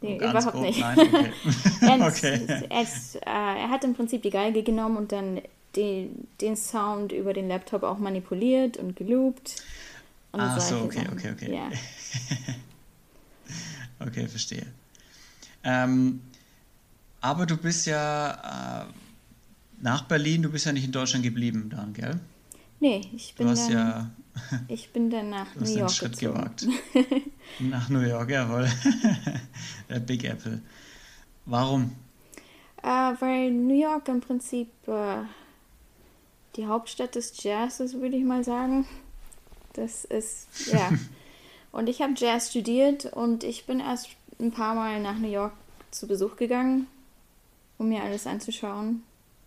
nee 0.00 0.16
überhaupt 0.18 0.52
grob? 0.52 0.62
nicht. 0.62 0.78
Nein, 0.78 0.98
okay. 0.98 1.32
Er, 1.80 2.00
okay. 2.08 2.46
er, 2.68 2.82
äh, 2.82 3.60
er 3.62 3.70
hat 3.70 3.84
im 3.84 3.94
Prinzip 3.94 4.22
die 4.22 4.30
Geige 4.30 4.62
genommen 4.62 4.96
und 4.96 5.12
dann 5.12 5.40
den, 5.76 6.28
den 6.40 6.56
Sound 6.56 7.12
über 7.12 7.32
den 7.32 7.48
Laptop 7.48 7.82
auch 7.82 7.98
manipuliert 7.98 8.76
und 8.78 8.96
geloopt. 8.96 9.56
Und 10.32 10.40
Ah, 10.40 10.58
so, 10.60 10.80
okay, 10.82 11.04
Sachen. 11.04 11.12
okay, 11.12 11.32
okay. 11.32 11.54
Ja. 11.54 11.70
Okay, 14.00 14.28
verstehe. 14.28 14.66
Ähm, 15.64 16.20
aber 17.20 17.46
du 17.46 17.56
bist 17.56 17.86
ja 17.86 18.84
äh, 18.84 18.92
nach 19.82 20.02
Berlin, 20.04 20.42
du 20.42 20.50
bist 20.50 20.66
ja 20.66 20.72
nicht 20.72 20.84
in 20.84 20.92
Deutschland 20.92 21.24
geblieben 21.24 21.68
dann, 21.70 21.92
gell? 21.94 22.20
Nee, 22.80 23.00
ich 23.14 23.34
Du 23.36 23.44
bin, 23.44 23.48
hast 23.48 23.68
dann, 23.68 23.72
ja 23.72 24.10
ich 24.68 24.90
bin 24.92 25.10
dann 25.10 25.30
nach 25.30 25.52
du 25.54 25.60
New 25.60 25.64
hast 25.64 25.70
einen 25.70 25.78
York 25.78 25.90
Schritt 25.92 26.12
gezogen. 26.12 26.34
gewagt. 26.34 26.66
Nach 27.60 27.88
New 27.88 28.00
York, 28.00 28.30
jawohl. 28.30 28.68
Der 29.88 30.00
Big 30.00 30.24
Apple. 30.24 30.60
Warum? 31.46 31.92
Äh, 32.82 33.14
weil 33.20 33.50
New 33.50 33.80
York 33.80 34.08
im 34.08 34.20
Prinzip 34.20 34.68
äh, 34.86 35.22
die 36.56 36.66
Hauptstadt 36.66 37.14
des 37.14 37.42
Jazzes, 37.42 37.94
würde 37.94 38.16
ich 38.16 38.24
mal 38.24 38.44
sagen. 38.44 38.86
Das 39.72 40.04
ist, 40.04 40.48
ja. 40.72 40.90
und 41.72 41.88
ich 41.88 42.02
habe 42.02 42.14
Jazz 42.16 42.50
studiert 42.50 43.06
und 43.06 43.44
ich 43.44 43.66
bin 43.66 43.80
erst 43.80 44.10
ein 44.40 44.52
paar 44.52 44.74
Mal 44.74 45.00
nach 45.00 45.18
New 45.18 45.30
York 45.30 45.52
zu 45.90 46.06
Besuch 46.06 46.36
gegangen, 46.36 46.86
um 47.78 47.88
mir 47.88 48.02
alles 48.02 48.26
anzuschauen. 48.26 49.02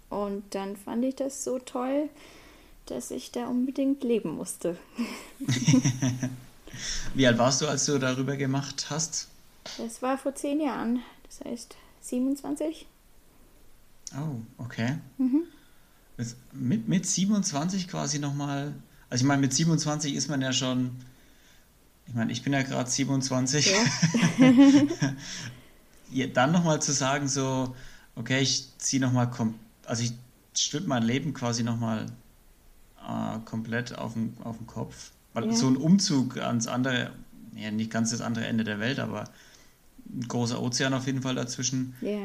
Und 0.10 0.44
dann 0.56 0.76
fand 0.76 1.06
ich 1.06 1.16
das 1.16 1.44
so 1.44 1.60
toll, 1.60 2.10
dass 2.86 3.12
ich 3.12 3.32
da 3.32 3.48
unbedingt 3.48 4.04
leben 4.04 4.36
musste. 4.36 4.78
Wie 7.14 7.28
alt 7.28 7.38
warst 7.38 7.62
du, 7.62 7.68
als 7.68 7.86
du 7.86 7.98
darüber 8.00 8.36
gemacht 8.38 8.88
hast? 8.90 9.28
Das 9.78 10.02
war 10.02 10.18
vor 10.18 10.36
zehn 10.36 10.60
Jahren, 10.60 11.00
das 11.24 11.42
heißt 11.46 11.76
27. 12.02 12.88
Oh, 14.16 14.42
okay. 14.58 14.98
Mhm. 15.18 15.44
Mit, 16.18 16.36
mit, 16.52 16.88
mit 16.88 17.06
27 17.06 17.88
quasi 17.88 18.20
nochmal. 18.20 18.74
Also 19.10 19.24
ich 19.24 19.28
meine, 19.28 19.42
mit 19.42 19.54
27 19.54 20.16
ist 20.16 20.30
man 20.30 20.42
ja 20.42 20.52
schon. 20.54 20.92
Ich 22.08 22.14
meine, 22.14 22.32
ich 22.32 22.44
bin 22.44 22.54
ja 22.54 22.64
gerade 22.64 22.90
27. 22.90 23.72
Ja. 24.40 25.14
Ja, 26.12 26.28
dann 26.28 26.52
nochmal 26.52 26.82
zu 26.82 26.92
sagen, 26.92 27.30
so, 27.30 27.74
okay, 28.16 28.42
ich 28.42 28.78
ziehe 28.78 29.02
nochmal, 29.02 29.32
also 29.86 30.04
ich 30.04 30.12
stülpe 30.54 30.90
mein 30.90 31.04
Leben 31.04 31.34
quasi 31.34 31.64
nochmal 31.64 32.06
äh, 33.08 33.40
komplett 33.46 33.98
auf 33.98 34.14
den, 34.14 34.36
auf 34.44 34.58
den 34.58 34.68
Kopf. 34.68 35.12
Weil 35.34 35.46
Ja. 35.48 35.54
so 35.54 35.68
ein 35.68 35.78
Umzug 35.78 36.38
ans 36.38 36.68
andere, 36.68 37.12
ja, 37.56 37.72
nicht 37.72 37.92
ganz 37.92 38.12
das 38.12 38.22
andere 38.22 38.46
Ende 38.48 38.64
der 38.64 38.80
Welt, 38.80 39.00
aber 39.00 39.26
ein 40.14 40.28
großer 40.28 40.62
Ozean 40.62 40.94
auf 40.94 41.06
jeden 41.06 41.22
Fall 41.22 41.36
dazwischen, 41.36 41.96
Ja. 42.02 42.20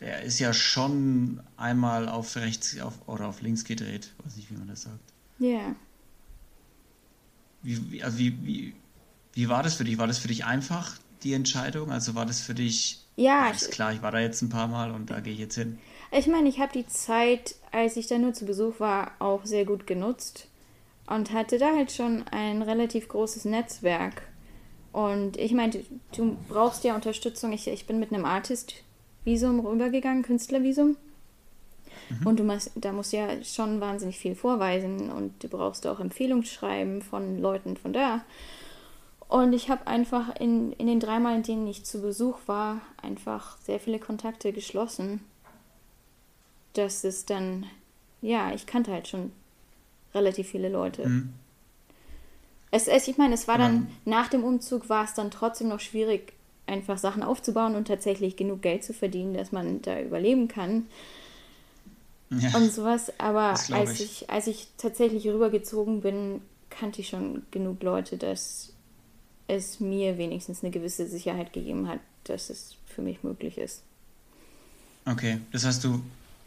der 0.00 0.22
ist 0.22 0.38
ja 0.38 0.52
schon 0.52 1.40
einmal 1.56 2.08
auf 2.08 2.36
rechts 2.36 2.78
auf, 2.80 3.08
oder 3.08 3.26
auf 3.28 3.40
links 3.40 3.64
gedreht, 3.64 4.12
weiß 4.24 4.36
nicht, 4.36 4.50
wie 4.50 4.56
man 4.56 4.68
das 4.68 4.82
sagt. 4.82 5.00
Ja. 5.38 5.74
Wie, 7.62 7.90
wie, 7.90 8.02
also 8.02 8.18
wie, 8.18 8.44
wie, 8.44 8.74
wie 9.32 9.48
war 9.48 9.62
das 9.62 9.74
für 9.74 9.84
dich? 9.84 9.98
War 9.98 10.06
das 10.06 10.18
für 10.18 10.28
dich 10.28 10.44
einfach, 10.44 10.98
die 11.22 11.32
Entscheidung? 11.32 11.90
Also 11.90 12.14
war 12.14 12.26
das 12.26 12.40
für 12.40 12.54
dich, 12.54 13.00
Ja, 13.16 13.48
ist 13.48 13.70
klar, 13.70 13.92
ich 13.92 14.02
war 14.02 14.12
da 14.12 14.18
jetzt 14.20 14.42
ein 14.42 14.48
paar 14.50 14.68
Mal 14.68 14.90
und 14.92 15.10
da 15.10 15.20
gehe 15.20 15.32
ich 15.32 15.38
jetzt 15.38 15.54
hin. 15.56 15.78
Ich 16.10 16.26
meine, 16.26 16.48
ich 16.48 16.60
habe 16.60 16.72
die 16.72 16.86
Zeit, 16.86 17.56
als 17.72 17.96
ich 17.96 18.06
da 18.06 18.18
nur 18.18 18.32
zu 18.32 18.46
Besuch 18.46 18.80
war, 18.80 19.12
auch 19.18 19.44
sehr 19.44 19.64
gut 19.64 19.86
genutzt 19.86 20.48
und 21.06 21.32
hatte 21.32 21.58
da 21.58 21.74
halt 21.74 21.92
schon 21.92 22.24
ein 22.28 22.62
relativ 22.62 23.08
großes 23.08 23.44
Netzwerk. 23.44 24.22
Und 24.92 25.36
ich 25.36 25.52
meine, 25.52 25.84
du 26.16 26.36
brauchst 26.48 26.84
ja 26.84 26.94
Unterstützung. 26.94 27.52
Ich, 27.52 27.68
ich 27.68 27.86
bin 27.86 28.00
mit 28.00 28.12
einem 28.12 28.24
Artist-Visum 28.24 29.60
rübergegangen, 29.60 30.22
Künstlervisum. 30.22 30.96
Und 32.24 32.38
du 32.38 32.44
musst, 32.44 32.70
da 32.76 32.92
musst 32.92 33.12
du 33.12 33.18
ja 33.18 33.42
schon 33.42 33.80
wahnsinnig 33.80 34.18
viel 34.18 34.34
vorweisen 34.34 35.10
und 35.10 35.42
du 35.42 35.48
brauchst 35.48 35.86
auch 35.86 35.98
Empfehlungsschreiben 35.98 37.02
von 37.02 37.40
Leuten 37.40 37.76
von 37.76 37.92
da. 37.92 38.24
Und 39.28 39.52
ich 39.52 39.70
habe 39.70 39.86
einfach 39.86 40.36
in, 40.36 40.72
in 40.72 40.86
den 40.86 41.00
drei 41.00 41.18
Mal, 41.18 41.36
in 41.36 41.42
denen 41.42 41.66
ich 41.66 41.84
zu 41.84 42.00
Besuch 42.00 42.38
war, 42.46 42.80
einfach 43.02 43.58
sehr 43.58 43.80
viele 43.80 43.98
Kontakte 43.98 44.52
geschlossen. 44.52 45.20
Dass 46.76 47.04
es 47.04 47.24
dann, 47.24 47.66
ja, 48.22 48.52
ich 48.52 48.66
kannte 48.66 48.92
halt 48.92 49.08
schon 49.08 49.32
relativ 50.14 50.48
viele 50.48 50.68
Leute. 50.68 51.08
Mhm. 51.08 51.32
Es, 52.70 52.88
es, 52.88 53.08
ich 53.08 53.16
meine, 53.16 53.34
es 53.34 53.48
war 53.48 53.58
dann, 53.58 53.88
Ja. 54.04 54.12
nach 54.18 54.28
dem 54.28 54.44
Umzug 54.44 54.88
war 54.88 55.04
es 55.04 55.14
dann 55.14 55.30
trotzdem 55.30 55.68
noch 55.68 55.80
schwierig, 55.80 56.32
einfach 56.66 56.98
Sachen 56.98 57.22
aufzubauen 57.22 57.76
und 57.76 57.86
tatsächlich 57.88 58.36
genug 58.36 58.60
Geld 58.60 58.82
zu 58.84 58.92
verdienen, 58.92 59.34
dass 59.34 59.52
man 59.52 59.80
da 59.82 60.00
überleben 60.00 60.48
kann 60.48 60.86
Ja. 62.30 62.56
und 62.56 62.72
sowas. 62.72 63.12
Aber 63.18 63.50
als 63.72 64.00
ich. 64.00 64.22
ich, 64.22 64.30
als 64.30 64.46
ich 64.48 64.68
tatsächlich 64.76 65.26
rübergezogen 65.28 66.00
bin, 66.00 66.42
kannte 66.68 67.00
ich 67.00 67.08
schon 67.08 67.46
genug 67.52 67.82
Leute, 67.82 68.16
dass 68.18 68.72
es 69.48 69.78
mir 69.78 70.18
wenigstens 70.18 70.62
eine 70.64 70.72
gewisse 70.72 71.06
Sicherheit 71.06 71.52
gegeben 71.52 71.88
hat, 71.88 72.00
dass 72.24 72.50
es 72.50 72.74
für 72.86 73.00
mich 73.00 73.22
möglich 73.22 73.56
ist. 73.58 73.82
Okay, 75.06 75.38
das 75.52 75.64
heißt, 75.64 75.84
du 75.84 76.00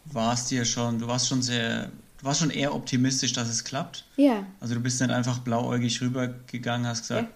warst 0.05 0.51
dir 0.51 0.65
schon, 0.65 0.99
du 0.99 1.07
warst 1.07 1.27
schon 1.27 1.41
sehr, 1.41 1.91
du 2.19 2.25
warst 2.25 2.41
schon 2.41 2.49
eher 2.49 2.73
optimistisch, 2.73 3.33
dass 3.33 3.49
es 3.49 3.63
klappt. 3.63 4.05
Ja, 4.17 4.45
Also 4.59 4.75
du 4.75 4.81
bist 4.81 5.01
nicht 5.01 5.11
einfach 5.11 5.39
blauäugig 5.39 6.01
rübergegangen, 6.01 6.87
hast 6.87 7.01
gesagt, 7.01 7.29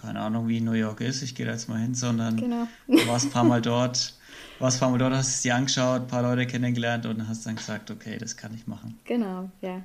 keine 0.00 0.20
Ahnung, 0.20 0.48
wie 0.48 0.60
New 0.60 0.72
York 0.72 1.00
ist, 1.00 1.22
ich 1.22 1.34
gehe 1.34 1.46
da 1.46 1.52
jetzt 1.52 1.68
mal 1.68 1.78
hin, 1.78 1.94
sondern 1.94 2.36
genau. 2.36 2.68
du 2.86 3.06
warst 3.06 3.26
ein 3.26 3.30
paar 3.30 3.44
Mal 3.44 3.62
dort, 3.62 4.14
warst 4.58 4.76
ein 4.76 4.80
paar 4.80 4.90
Mal 4.90 4.98
dort, 4.98 5.14
hast 5.14 5.28
es 5.28 5.42
dir 5.42 5.54
angeschaut, 5.54 6.02
ein 6.02 6.06
paar 6.06 6.22
Leute 6.22 6.46
kennengelernt 6.46 7.06
und 7.06 7.26
hast 7.28 7.46
dann 7.46 7.56
gesagt, 7.56 7.90
okay, 7.90 8.18
das 8.18 8.36
kann 8.36 8.54
ich 8.54 8.66
machen. 8.66 8.98
Genau, 9.04 9.50
ja. 9.60 9.82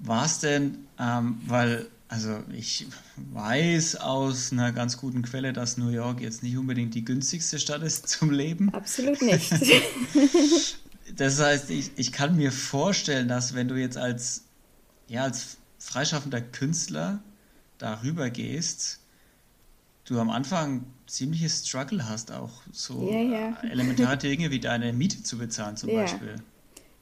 War 0.00 0.24
es 0.24 0.38
denn, 0.38 0.86
ähm, 0.98 1.40
weil, 1.46 1.88
also 2.08 2.38
ich 2.56 2.86
weiß 3.16 3.96
aus 3.96 4.52
einer 4.52 4.72
ganz 4.72 4.96
guten 4.96 5.22
Quelle, 5.22 5.52
dass 5.52 5.76
New 5.76 5.90
York 5.90 6.20
jetzt 6.20 6.42
nicht 6.42 6.56
unbedingt 6.56 6.94
die 6.94 7.04
günstigste 7.04 7.58
Stadt 7.58 7.82
ist 7.82 8.08
zum 8.08 8.30
Leben. 8.30 8.72
Absolut 8.72 9.20
nicht. 9.20 9.52
Das 11.18 11.38
heißt, 11.40 11.70
ich, 11.70 11.92
ich 11.96 12.12
kann 12.12 12.36
mir 12.36 12.52
vorstellen, 12.52 13.28
dass 13.28 13.54
wenn 13.54 13.68
du 13.68 13.76
jetzt 13.76 13.98
als, 13.98 14.44
ja, 15.08 15.24
als 15.24 15.58
freischaffender 15.78 16.40
Künstler 16.42 17.20
darüber 17.78 18.30
gehst, 18.30 19.00
du 20.06 20.18
am 20.20 20.30
Anfang 20.30 20.86
ziemliches 21.06 21.66
Struggle 21.68 22.08
hast, 22.08 22.32
auch 22.32 22.62
so 22.72 23.00
Ja, 23.10 23.20
ja. 23.20 23.56
elementare 23.70 24.16
Dinge 24.18 24.50
wie 24.50 24.60
deine 24.60 24.92
Miete 24.92 25.22
zu 25.22 25.38
bezahlen 25.38 25.76
zum 25.76 25.90
Ja. 25.90 25.94
Beispiel. 25.94 26.42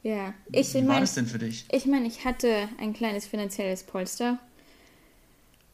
ja, 0.02 0.34
ich 0.52 0.74
Wie 0.74 0.86
war 0.86 0.86
meine, 0.88 1.00
das 1.00 1.14
denn 1.14 1.26
für 1.26 1.38
dich? 1.38 1.66
ich 1.70 1.86
meine, 1.86 2.06
ich 2.08 2.24
hatte 2.24 2.68
ein 2.78 2.92
kleines 2.94 3.26
finanzielles 3.26 3.84
Polster 3.84 4.38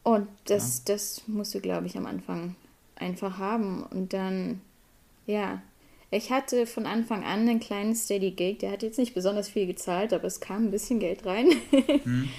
und 0.03 0.27
das, 0.45 0.83
das 0.83 1.21
musst 1.27 1.53
du, 1.55 1.61
glaube 1.61 1.87
ich, 1.87 1.97
am 1.97 2.05
Anfang 2.05 2.55
einfach 2.95 3.37
haben 3.37 3.83
und 3.83 4.13
dann, 4.13 4.61
ja. 5.27 5.61
Ich 6.13 6.31
hatte 6.31 6.67
von 6.67 6.85
Anfang 6.85 7.23
an 7.23 7.41
einen 7.41 7.59
kleinen 7.59 7.95
Steady 7.95 8.31
Gig, 8.31 8.59
der 8.59 8.71
hat 8.71 8.83
jetzt 8.83 8.99
nicht 8.99 9.15
besonders 9.15 9.49
viel 9.49 9.65
gezahlt, 9.65 10.13
aber 10.13 10.25
es 10.25 10.39
kam 10.39 10.65
ein 10.65 10.71
bisschen 10.71 10.99
Geld 10.99 11.25
rein. 11.25 11.47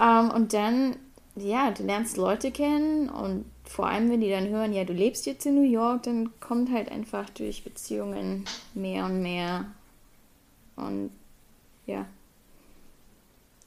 Ähm, 0.00 0.30
und 0.30 0.52
dann, 0.52 0.96
ja, 1.36 1.70
du 1.70 1.84
lernst 1.84 2.16
Leute 2.16 2.50
kennen 2.50 3.08
und 3.08 3.44
vor 3.64 3.86
allem, 3.86 4.10
wenn 4.10 4.20
die 4.20 4.30
dann 4.30 4.48
hören, 4.48 4.72
ja, 4.72 4.84
du 4.84 4.92
lebst 4.92 5.26
jetzt 5.26 5.46
in 5.46 5.54
New 5.54 5.70
York, 5.70 6.04
dann 6.04 6.30
kommt 6.40 6.72
halt 6.72 6.90
einfach 6.90 7.30
durch 7.30 7.62
Beziehungen 7.62 8.44
mehr 8.74 9.04
und 9.04 9.22
mehr. 9.22 9.66
Und 10.74 11.10
ja, 11.86 12.06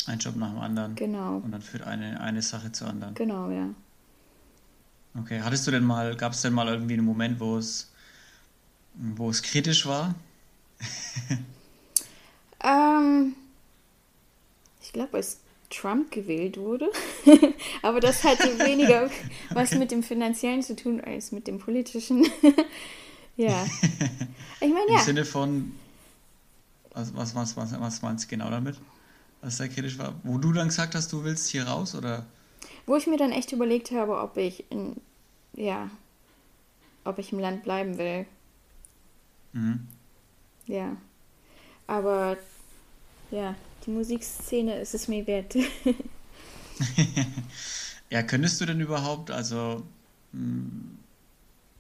Ein 0.08 0.20
Job 0.20 0.36
nach 0.36 0.50
dem 0.50 0.60
anderen. 0.60 0.96
Genau. 0.96 1.38
Und 1.38 1.52
dann 1.52 1.62
führt 1.62 1.84
eine, 1.84 2.20
eine 2.22 2.42
Sache 2.42 2.72
zur 2.72 2.88
anderen. 2.90 3.14
Genau, 3.16 3.50
ja. 3.50 3.70
Okay, 5.18 5.42
hattest 5.42 5.66
du 5.68 5.72
denn 5.72 5.84
mal, 5.84 6.16
gab 6.16 6.34
es 6.34 6.42
denn 6.42 6.54
mal 6.54 6.68
irgendwie 6.68 6.94
einen 6.94 7.06
Moment, 7.06 7.40
wo 7.40 7.58
es, 7.58 7.94
wo 8.98 9.30
es 9.30 9.42
kritisch 9.42 9.86
war? 9.86 10.16
ähm, 12.64 13.36
ich 14.82 14.94
glaube, 14.94 15.18
als 15.18 15.40
Trump 15.70 16.12
gewählt 16.12 16.58
wurde. 16.58 16.90
Aber 17.82 18.00
das 18.00 18.24
hatte 18.24 18.60
weniger 18.60 19.10
was 19.52 19.72
mit 19.76 19.92
dem 19.92 20.04
Finanziellen 20.04 20.62
zu 20.62 20.76
tun 20.76 21.02
als 21.02 21.32
mit 21.32 21.48
dem 21.48 21.60
Politischen. 21.60 22.26
ja. 23.36 23.66
Ich 24.62 24.74
meine, 24.74 24.92
ja. 24.92 25.00
Im 25.00 25.06
Sinne 25.06 25.26
von, 25.26 25.74
was, 26.94 27.14
was, 27.16 27.36
was, 27.36 27.58
was, 27.58 27.80
was 27.80 28.02
meinst 28.02 28.26
du 28.26 28.30
genau 28.30 28.50
damit? 28.50 28.80
Was 29.42 29.58
da 29.58 29.68
kritisch 29.68 29.98
war? 29.98 30.16
Wo 30.24 30.38
du 30.38 30.54
dann 30.54 30.70
gesagt 30.70 30.96
hast, 30.96 31.12
du 31.12 31.24
willst 31.24 31.50
hier 31.50 31.68
raus, 31.68 31.96
oder? 31.96 32.26
Wo 32.86 32.96
ich 32.96 33.08
mir 33.08 33.18
dann 33.18 33.32
echt 33.32 33.52
überlegt 33.52 33.92
habe, 33.92 34.20
ob 34.20 34.38
ich 34.38 34.66
in, 34.72 34.96
ja, 35.54 35.90
ob 37.04 37.20
ich 37.20 37.32
im 37.32 37.40
Land 37.40 37.64
bleiben 37.64 37.98
will. 37.98 38.26
Mhm. 39.56 39.88
Ja. 40.68 40.96
Aber 41.88 42.38
ja, 43.32 43.56
die 43.86 43.92
Musikszene 43.92 44.80
ist 44.80 44.94
es 44.94 45.08
mir 45.08 45.26
wert. 45.26 45.56
ja, 48.10 48.24
könntest 48.24 48.60
du 48.62 48.66
denn 48.66 48.82
überhaupt, 48.82 49.32
also 49.32 49.84
hm, 50.32 50.98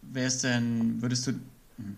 wäre 0.01 0.27
es 0.27 0.39
denn, 0.39 1.01
würdest 1.01 1.27
du, 1.27 1.32
hm, 1.32 1.98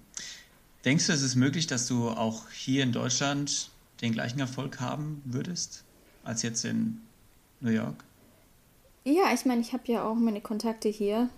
denkst 0.83 1.07
du, 1.07 1.13
es 1.13 1.21
ist 1.21 1.35
möglich, 1.35 1.67
dass 1.67 1.87
du 1.87 2.09
auch 2.09 2.49
hier 2.49 2.83
in 2.83 2.91
Deutschland 2.91 3.69
den 4.01 4.13
gleichen 4.13 4.39
Erfolg 4.39 4.79
haben 4.79 5.21
würdest, 5.25 5.83
als 6.23 6.41
jetzt 6.41 6.65
in 6.65 7.01
New 7.61 7.71
York? 7.71 8.03
Ja, 9.03 9.33
ich 9.33 9.45
meine, 9.45 9.61
ich 9.61 9.73
habe 9.73 9.83
ja 9.87 10.03
auch 10.03 10.15
meine 10.15 10.41
Kontakte 10.41 10.89
hier. 10.89 11.29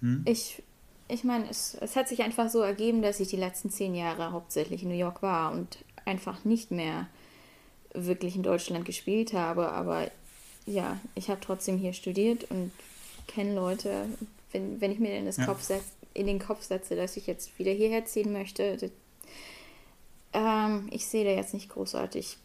Hm? 0.00 0.22
Ich, 0.26 0.62
ich 1.08 1.24
meine, 1.24 1.48
es, 1.50 1.76
es 1.80 1.96
hat 1.96 2.08
sich 2.08 2.22
einfach 2.22 2.50
so 2.50 2.60
ergeben, 2.60 3.02
dass 3.02 3.18
ich 3.20 3.28
die 3.28 3.36
letzten 3.36 3.70
zehn 3.70 3.94
Jahre 3.94 4.32
hauptsächlich 4.32 4.82
in 4.82 4.90
New 4.90 4.94
York 4.94 5.22
war 5.22 5.52
und 5.52 5.78
einfach 6.04 6.44
nicht 6.44 6.70
mehr 6.70 7.08
wirklich 7.94 8.36
in 8.36 8.42
Deutschland 8.42 8.84
gespielt 8.84 9.32
habe. 9.32 9.70
Aber 9.70 10.10
ja, 10.66 10.98
ich 11.14 11.30
habe 11.30 11.40
trotzdem 11.40 11.78
hier 11.78 11.94
studiert 11.94 12.50
und 12.50 12.72
kenne 13.26 13.54
Leute. 13.54 14.06
Wenn, 14.52 14.80
wenn 14.80 14.92
ich 14.92 14.98
mir 14.98 15.16
in, 15.16 15.24
das 15.24 15.38
ja. 15.38 15.46
Kopf 15.46 15.62
setz, 15.62 15.84
in 16.14 16.26
den 16.26 16.38
Kopf 16.38 16.62
setze, 16.62 16.94
dass 16.94 17.16
ich 17.16 17.26
jetzt 17.26 17.58
wieder 17.58 17.72
hierher 17.72 18.04
ziehen 18.04 18.32
möchte, 18.32 18.76
das, 18.76 18.90
ähm, 20.34 20.88
ich 20.90 21.06
sehe 21.06 21.24
da 21.24 21.30
jetzt 21.30 21.54
nicht 21.54 21.70
großartig 21.70 22.36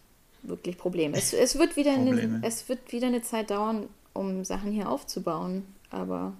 wirklich 0.41 0.77
Probleme. 0.77 1.17
Es, 1.17 1.34
es, 1.34 1.58
wird 1.58 1.75
wieder 1.75 1.96
Probleme. 1.96 2.36
Eine, 2.36 2.48
es 2.48 2.67
wird 2.70 2.91
wieder 2.91 3.08
eine 3.08 3.22
Zeit 3.22 3.51
dauern, 3.51 3.89
um 4.13 4.46
Sachen 4.46 4.72
hier 4.72 4.89
aufzubauen. 4.89 5.65
Aber 5.89 6.34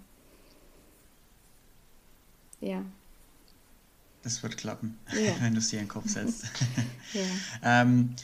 ja. 2.64 2.84
Das 4.24 4.42
wird 4.42 4.58
klappen, 4.58 4.98
ja. 5.12 5.34
wenn 5.42 5.54
du 5.54 5.60
es 5.60 5.70
dir 5.70 5.80
in 5.80 5.86
den 5.86 5.92
Kopf 5.92 6.08
setzt. 6.08 6.46
ja. 7.14 7.22
ähm, 7.82 8.16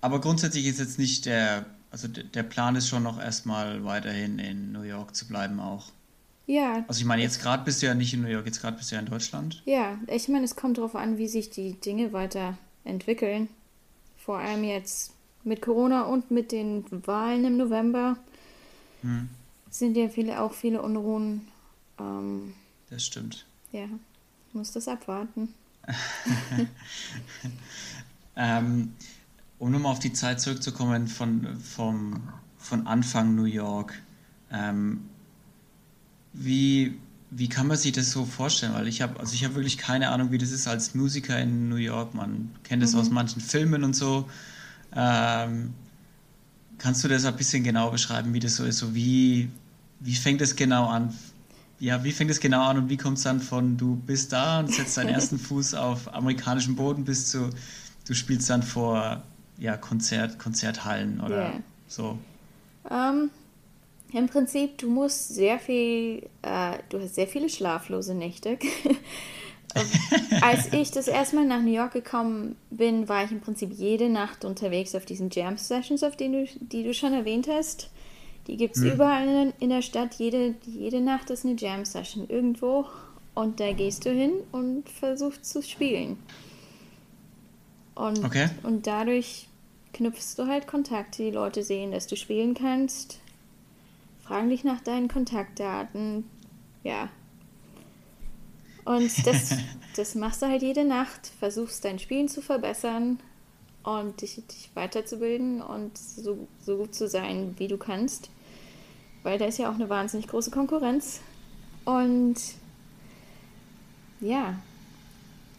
aber 0.00 0.20
grundsätzlich 0.20 0.66
ist 0.66 0.78
jetzt 0.78 0.98
nicht 0.98 1.26
der, 1.26 1.66
also 1.90 2.06
der 2.08 2.42
Plan 2.44 2.76
ist 2.76 2.88
schon 2.88 3.02
noch 3.02 3.20
erstmal 3.20 3.84
weiterhin 3.84 4.38
in 4.38 4.72
New 4.72 4.82
York 4.82 5.16
zu 5.16 5.26
bleiben 5.26 5.58
auch. 5.58 5.90
Ja. 6.46 6.84
Also 6.88 7.00
ich 7.00 7.04
meine, 7.04 7.20
jetzt 7.22 7.42
gerade 7.42 7.64
bist 7.64 7.82
du 7.82 7.86
ja 7.86 7.94
nicht 7.94 8.14
in 8.14 8.22
New 8.22 8.28
York, 8.28 8.46
jetzt 8.46 8.60
gerade 8.60 8.76
bist 8.76 8.90
du 8.90 8.94
ja 8.94 9.00
in 9.00 9.06
Deutschland. 9.06 9.62
Ja, 9.66 9.98
ich 10.06 10.28
meine, 10.28 10.44
es 10.44 10.56
kommt 10.56 10.78
darauf 10.78 10.94
an, 10.94 11.18
wie 11.18 11.28
sich 11.28 11.50
die 11.50 11.74
Dinge 11.74 12.12
weiterentwickeln. 12.12 13.48
Vor 14.16 14.38
allem 14.38 14.64
jetzt 14.64 15.12
mit 15.44 15.60
Corona 15.60 16.02
und 16.02 16.30
mit 16.30 16.52
den 16.52 16.84
Wahlen 17.06 17.44
im 17.44 17.56
November 17.56 18.16
hm. 19.02 19.28
sind 19.70 19.96
ja 19.96 20.08
viele, 20.08 20.40
auch 20.40 20.52
viele 20.52 20.80
Unruhen. 20.80 21.48
Ähm, 21.98 22.54
das 22.88 23.04
stimmt. 23.04 23.44
Ja, 23.72 23.84
ich 24.48 24.54
muss 24.54 24.72
das 24.72 24.88
abwarten. 24.88 25.54
ähm, 28.36 28.92
um 29.58 29.70
nochmal 29.70 29.92
auf 29.92 29.98
die 29.98 30.12
Zeit 30.12 30.40
zurückzukommen 30.40 31.08
von, 31.08 31.58
vom, 31.60 32.22
von 32.58 32.86
Anfang 32.86 33.34
New 33.34 33.44
York. 33.44 34.00
Ähm, 34.50 35.08
wie, 36.32 36.98
wie 37.30 37.48
kann 37.48 37.66
man 37.66 37.76
sich 37.76 37.92
das 37.92 38.10
so 38.10 38.24
vorstellen? 38.24 38.74
Weil 38.74 38.88
ich 38.88 39.02
habe 39.02 39.18
also 39.20 39.34
ich 39.34 39.54
wirklich 39.54 39.78
keine 39.78 40.10
Ahnung, 40.10 40.30
wie 40.30 40.38
das 40.38 40.50
ist 40.50 40.68
als 40.68 40.94
Musiker 40.94 41.38
in 41.38 41.68
New 41.68 41.76
York. 41.76 42.14
Man 42.14 42.54
kennt 42.64 42.82
es 42.82 42.92
mhm. 42.92 43.00
aus 43.00 43.10
manchen 43.10 43.40
Filmen 43.42 43.84
und 43.84 43.94
so. 43.94 44.28
Ähm, 44.94 45.74
kannst 46.78 47.04
du 47.04 47.08
das 47.08 47.24
ein 47.24 47.36
bisschen 47.36 47.64
genau 47.64 47.90
beschreiben, 47.90 48.32
wie 48.32 48.40
das 48.40 48.56
so 48.56 48.64
ist? 48.64 48.78
So 48.78 48.94
wie, 48.94 49.50
wie 50.00 50.14
fängt 50.14 50.40
es 50.40 50.56
genau 50.56 50.86
an? 50.86 51.12
Ja, 51.80 52.02
wie 52.02 52.12
fängt 52.12 52.30
es 52.30 52.40
genau 52.40 52.62
an 52.62 52.78
und 52.78 52.88
wie 52.88 52.96
kommt 52.96 53.18
es 53.18 53.24
dann 53.24 53.40
von 53.40 53.76
du 53.76 53.96
bist 53.96 54.32
da 54.32 54.60
und 54.60 54.72
setzt 54.72 54.96
deinen 54.96 55.08
ersten 55.14 55.38
Fuß 55.38 55.74
auf 55.74 56.12
amerikanischem 56.12 56.74
Boden 56.76 57.04
bis 57.04 57.30
zu 57.30 57.50
du 58.08 58.14
spielst 58.14 58.50
dann 58.50 58.62
vor 58.62 59.22
ja, 59.58 59.76
Konzert, 59.76 60.38
Konzerthallen 60.38 61.20
oder 61.20 61.36
yeah. 61.36 61.60
so? 61.86 62.18
Um, 62.84 62.90
ähm, 62.90 63.30
Im 64.12 64.28
Prinzip, 64.28 64.78
du 64.78 64.88
musst 64.88 65.34
sehr 65.34 65.58
viel, 65.58 66.28
äh, 66.42 66.78
du 66.88 67.00
hast 67.00 67.14
sehr 67.14 67.26
viele 67.26 67.48
schlaflose 67.48 68.14
Nächte. 68.14 68.58
Als 70.40 70.72
ich 70.72 70.90
das 70.90 71.08
erste 71.08 71.36
Mal 71.36 71.44
nach 71.44 71.60
New 71.60 71.74
York 71.74 71.92
gekommen 71.92 72.56
bin, 72.70 73.08
war 73.08 73.24
ich 73.24 73.30
im 73.30 73.40
Prinzip 73.40 73.70
jede 73.72 74.08
Nacht 74.08 74.46
unterwegs 74.46 74.94
auf 74.94 75.04
diesen 75.04 75.28
Jam-Sessions, 75.28 76.02
auf 76.02 76.16
denen 76.16 76.46
du, 76.46 76.50
die 76.60 76.84
du 76.84 76.94
schon 76.94 77.12
erwähnt 77.12 77.48
hast. 77.50 77.90
Die 78.48 78.56
gibt 78.56 78.76
es 78.76 78.82
hm. 78.82 78.92
überall 78.92 79.52
in, 79.60 79.68
der 79.68 79.82
Stadt. 79.82 80.14
Jede, 80.14 80.54
jede 80.64 81.00
Nacht 81.00 81.30
ist 81.30 81.44
eine 81.44 81.54
Jam-Session 81.54 82.28
irgendwo. 82.28 82.86
Und 83.34 83.60
da 83.60 83.72
gehst 83.72 84.04
du 84.04 84.10
hin 84.10 84.32
und 84.50 84.88
versuchst 84.88 85.44
zu 85.44 85.62
spielen. 85.62 86.18
Und, 87.94 88.24
okay. 88.24 88.48
und 88.62 88.86
dadurch 88.86 89.48
knüpfst 89.92 90.34
du 90.38 90.46
halt 90.46 90.66
Kontakte. 90.66 91.24
Die 91.24 91.30
Leute 91.30 91.62
sehen, 91.62 91.92
dass 91.92 92.06
du 92.06 92.16
spielen 92.16 92.54
kannst, 92.54 93.20
fragen 94.24 94.48
dich 94.48 94.64
nach 94.64 94.80
deinen 94.80 95.08
Kontaktdaten. 95.08 96.24
Ja. 96.82 97.10
Und 98.84 99.26
das, 99.26 99.54
das 99.96 100.14
machst 100.14 100.40
du 100.40 100.46
halt 100.46 100.62
jede 100.62 100.84
Nacht, 100.84 101.30
versuchst 101.38 101.84
dein 101.84 101.98
Spielen 101.98 102.28
zu 102.28 102.40
verbessern 102.40 103.20
und 103.82 104.22
dich, 104.22 104.42
dich 104.46 104.70
weiterzubilden 104.74 105.60
und 105.60 105.96
so, 105.98 106.48
so 106.60 106.78
gut 106.78 106.94
zu 106.94 107.08
sein, 107.08 107.54
wie 107.58 107.68
du 107.68 107.76
kannst. 107.76 108.30
Weil 109.28 109.36
da 109.36 109.44
ist 109.44 109.58
ja 109.58 109.70
auch 109.70 109.74
eine 109.74 109.90
wahnsinnig 109.90 110.26
große 110.26 110.50
Konkurrenz. 110.50 111.20
Und 111.84 112.36
ja, 114.22 114.58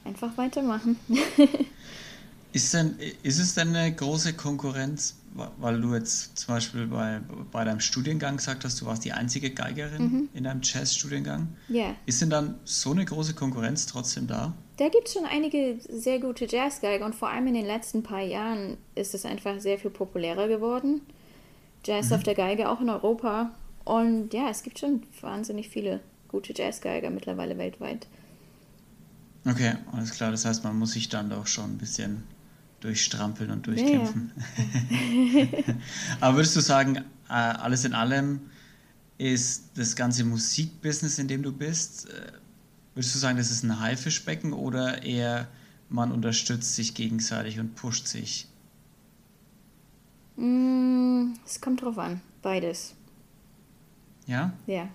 einfach 0.04 0.36
weitermachen. 0.40 0.98
Ist, 2.52 2.74
denn, 2.74 2.96
ist 3.22 3.38
es 3.38 3.54
denn 3.54 3.76
eine 3.76 3.94
große 3.94 4.34
Konkurrenz, 4.34 5.18
weil 5.60 5.80
du 5.80 5.94
jetzt 5.94 6.36
zum 6.40 6.56
Beispiel 6.56 6.88
bei, 6.88 7.22
bei 7.52 7.64
deinem 7.64 7.80
Studiengang 7.80 8.38
gesagt 8.38 8.66
hast, 8.66 8.82
du 8.82 8.88
warst 8.88 9.06
die 9.06 9.12
einzige 9.12 9.52
Geigerin 9.52 10.02
mhm. 10.02 10.30
in 10.34 10.46
deinem 10.46 10.62
Jazzstudiengang? 10.64 11.50
Ja. 11.68 11.96
Ist 12.08 12.24
denn 12.24 12.32
dann 12.32 12.56
so 12.64 12.90
eine 12.90 13.06
große 13.06 13.36
Konkurrenz 13.36 13.86
trotzdem 13.86 14.26
da? 14.26 14.56
Da 14.78 14.90
gibt 14.90 15.10
es 15.10 15.14
schon 15.14 15.26
einige 15.26 15.78
sehr 15.88 16.20
gute 16.20 16.48
Jazzgeiger 16.48 17.06
und 17.06 17.14
vor 17.14 17.30
allem 17.30 17.46
in 17.46 17.54
den 17.54 17.68
letzten 17.68 18.02
paar 18.02 18.24
Jahren 18.24 18.78
ist 18.96 19.14
es 19.14 19.26
einfach 19.26 19.60
sehr 19.60 19.78
viel 19.78 19.92
populärer 19.92 20.48
geworden. 20.48 21.02
Jazz 21.86 22.10
mhm. 22.10 22.16
auf 22.16 22.24
der 22.24 22.36
Geige 22.36 22.70
auch 22.70 22.82
in 22.82 22.90
Europa. 22.90 23.52
Und 23.86 24.34
ja, 24.34 24.50
es 24.50 24.64
gibt 24.64 24.80
schon 24.80 25.04
wahnsinnig 25.22 25.70
viele 25.70 26.02
gute 26.28 26.54
Jazzgeiger 26.56 27.10
mittlerweile 27.10 27.58
weltweit. 27.58 28.08
Okay, 29.46 29.74
alles 29.92 30.12
klar. 30.12 30.32
Das 30.32 30.46
heißt, 30.46 30.64
man 30.64 30.78
muss 30.78 30.92
sich 30.92 31.10
dann 31.10 31.30
doch 31.30 31.48
schon 31.48 31.72
ein 31.72 31.78
bisschen 31.78 32.24
durchstrampeln 32.82 33.52
und 33.52 33.68
durchkämpfen. 33.68 34.32
Ja, 34.90 35.42
ja. 35.42 35.48
Aber 36.22 36.38
würdest 36.38 36.56
du 36.56 36.62
sagen, 36.62 36.98
äh, 36.98 37.34
alles 37.34 37.86
in 37.86 37.94
allem 37.94 38.42
ist 39.18 39.72
das 39.76 39.96
ganze 39.96 40.24
Musikbusiness, 40.24 41.20
in 41.20 41.28
dem 41.28 41.44
du 41.44 41.52
bist, 41.52 42.10
äh, 42.10 42.32
würdest 42.96 43.16
du 43.16 43.20
sagen, 43.20 43.38
das 43.38 43.52
ist 43.52 43.64
ein 43.64 43.80
Haifischbecken 43.80 44.54
oder 44.54 45.04
eher 45.04 45.48
man 45.90 46.12
unterstützt 46.12 46.76
sich 46.76 46.94
gegenseitig 46.94 47.60
und 47.60 47.76
pusht 47.76 48.08
sich? 48.08 48.48
Mm, 50.40 51.34
es 51.46 51.60
kommt 51.60 51.82
drauf 51.82 51.98
an, 51.98 52.22
beides. 52.42 52.96
Ja? 54.26 54.54
Ja. 54.68 54.88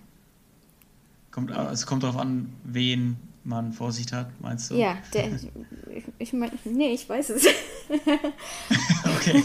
Kommt, 1.29 1.51
es 1.51 1.85
kommt 1.85 2.03
darauf 2.03 2.17
an, 2.17 2.51
wen 2.63 3.17
man 3.43 3.73
Vorsicht 3.73 4.11
hat, 4.11 4.29
meinst 4.41 4.71
du? 4.71 4.75
Ja, 4.75 4.97
der, 5.13 5.33
ich, 5.93 6.03
ich 6.17 6.33
meine, 6.33 6.53
nee, 6.63 6.93
ich 6.93 7.07
weiß 7.07 7.29
es. 7.29 7.45
okay. 9.17 9.43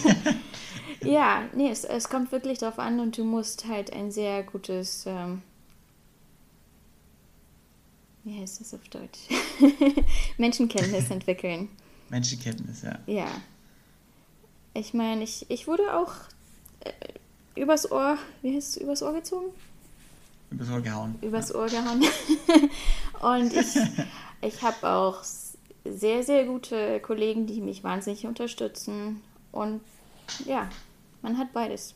ja, 1.05 1.43
nee, 1.55 1.69
es, 1.69 1.85
es 1.85 2.09
kommt 2.09 2.33
wirklich 2.33 2.59
darauf 2.59 2.79
an 2.79 2.99
und 3.01 3.19
du 3.19 3.25
musst 3.25 3.69
halt 3.69 3.93
ein 3.93 4.11
sehr 4.11 4.43
gutes, 4.43 5.05
ähm, 5.07 5.43
wie 8.25 8.41
heißt 8.41 8.61
das 8.63 8.73
auf 8.73 8.89
Deutsch? 8.89 9.19
Menschenkenntnis 10.39 11.11
entwickeln. 11.11 11.69
Menschenkenntnis, 12.09 12.83
ja. 12.83 12.99
Ja. 13.07 13.29
Ich 14.75 14.95
meine, 14.95 15.23
ich, 15.23 15.47
ich 15.51 15.67
wurde 15.67 15.95
auch 15.97 16.13
äh, 16.81 17.61
übers 17.61 17.91
Ohr, 17.91 18.17
wie 18.43 18.57
heißt 18.57 18.77
es, 18.77 18.83
übers 18.83 19.03
Ohr 19.03 19.13
gezogen? 19.13 19.47
Übers 20.51 20.71
Ohr 20.71 20.81
gehauen. 20.81 21.19
Übers 21.23 21.55
Ohr 21.55 21.67
gehauen. 21.67 22.05
Und 23.21 23.53
ich, 23.53 23.77
ich 24.41 24.63
habe 24.63 24.89
auch 24.89 25.23
sehr, 25.85 26.23
sehr 26.23 26.45
gute 26.45 27.01
Kollegen, 27.01 27.47
die 27.47 27.61
mich 27.61 27.85
wahnsinnig 27.85 28.27
unterstützen. 28.27 29.23
Und 29.53 29.81
ja, 30.45 30.69
man 31.23 31.39
hat 31.39 31.53
beides. 31.53 31.95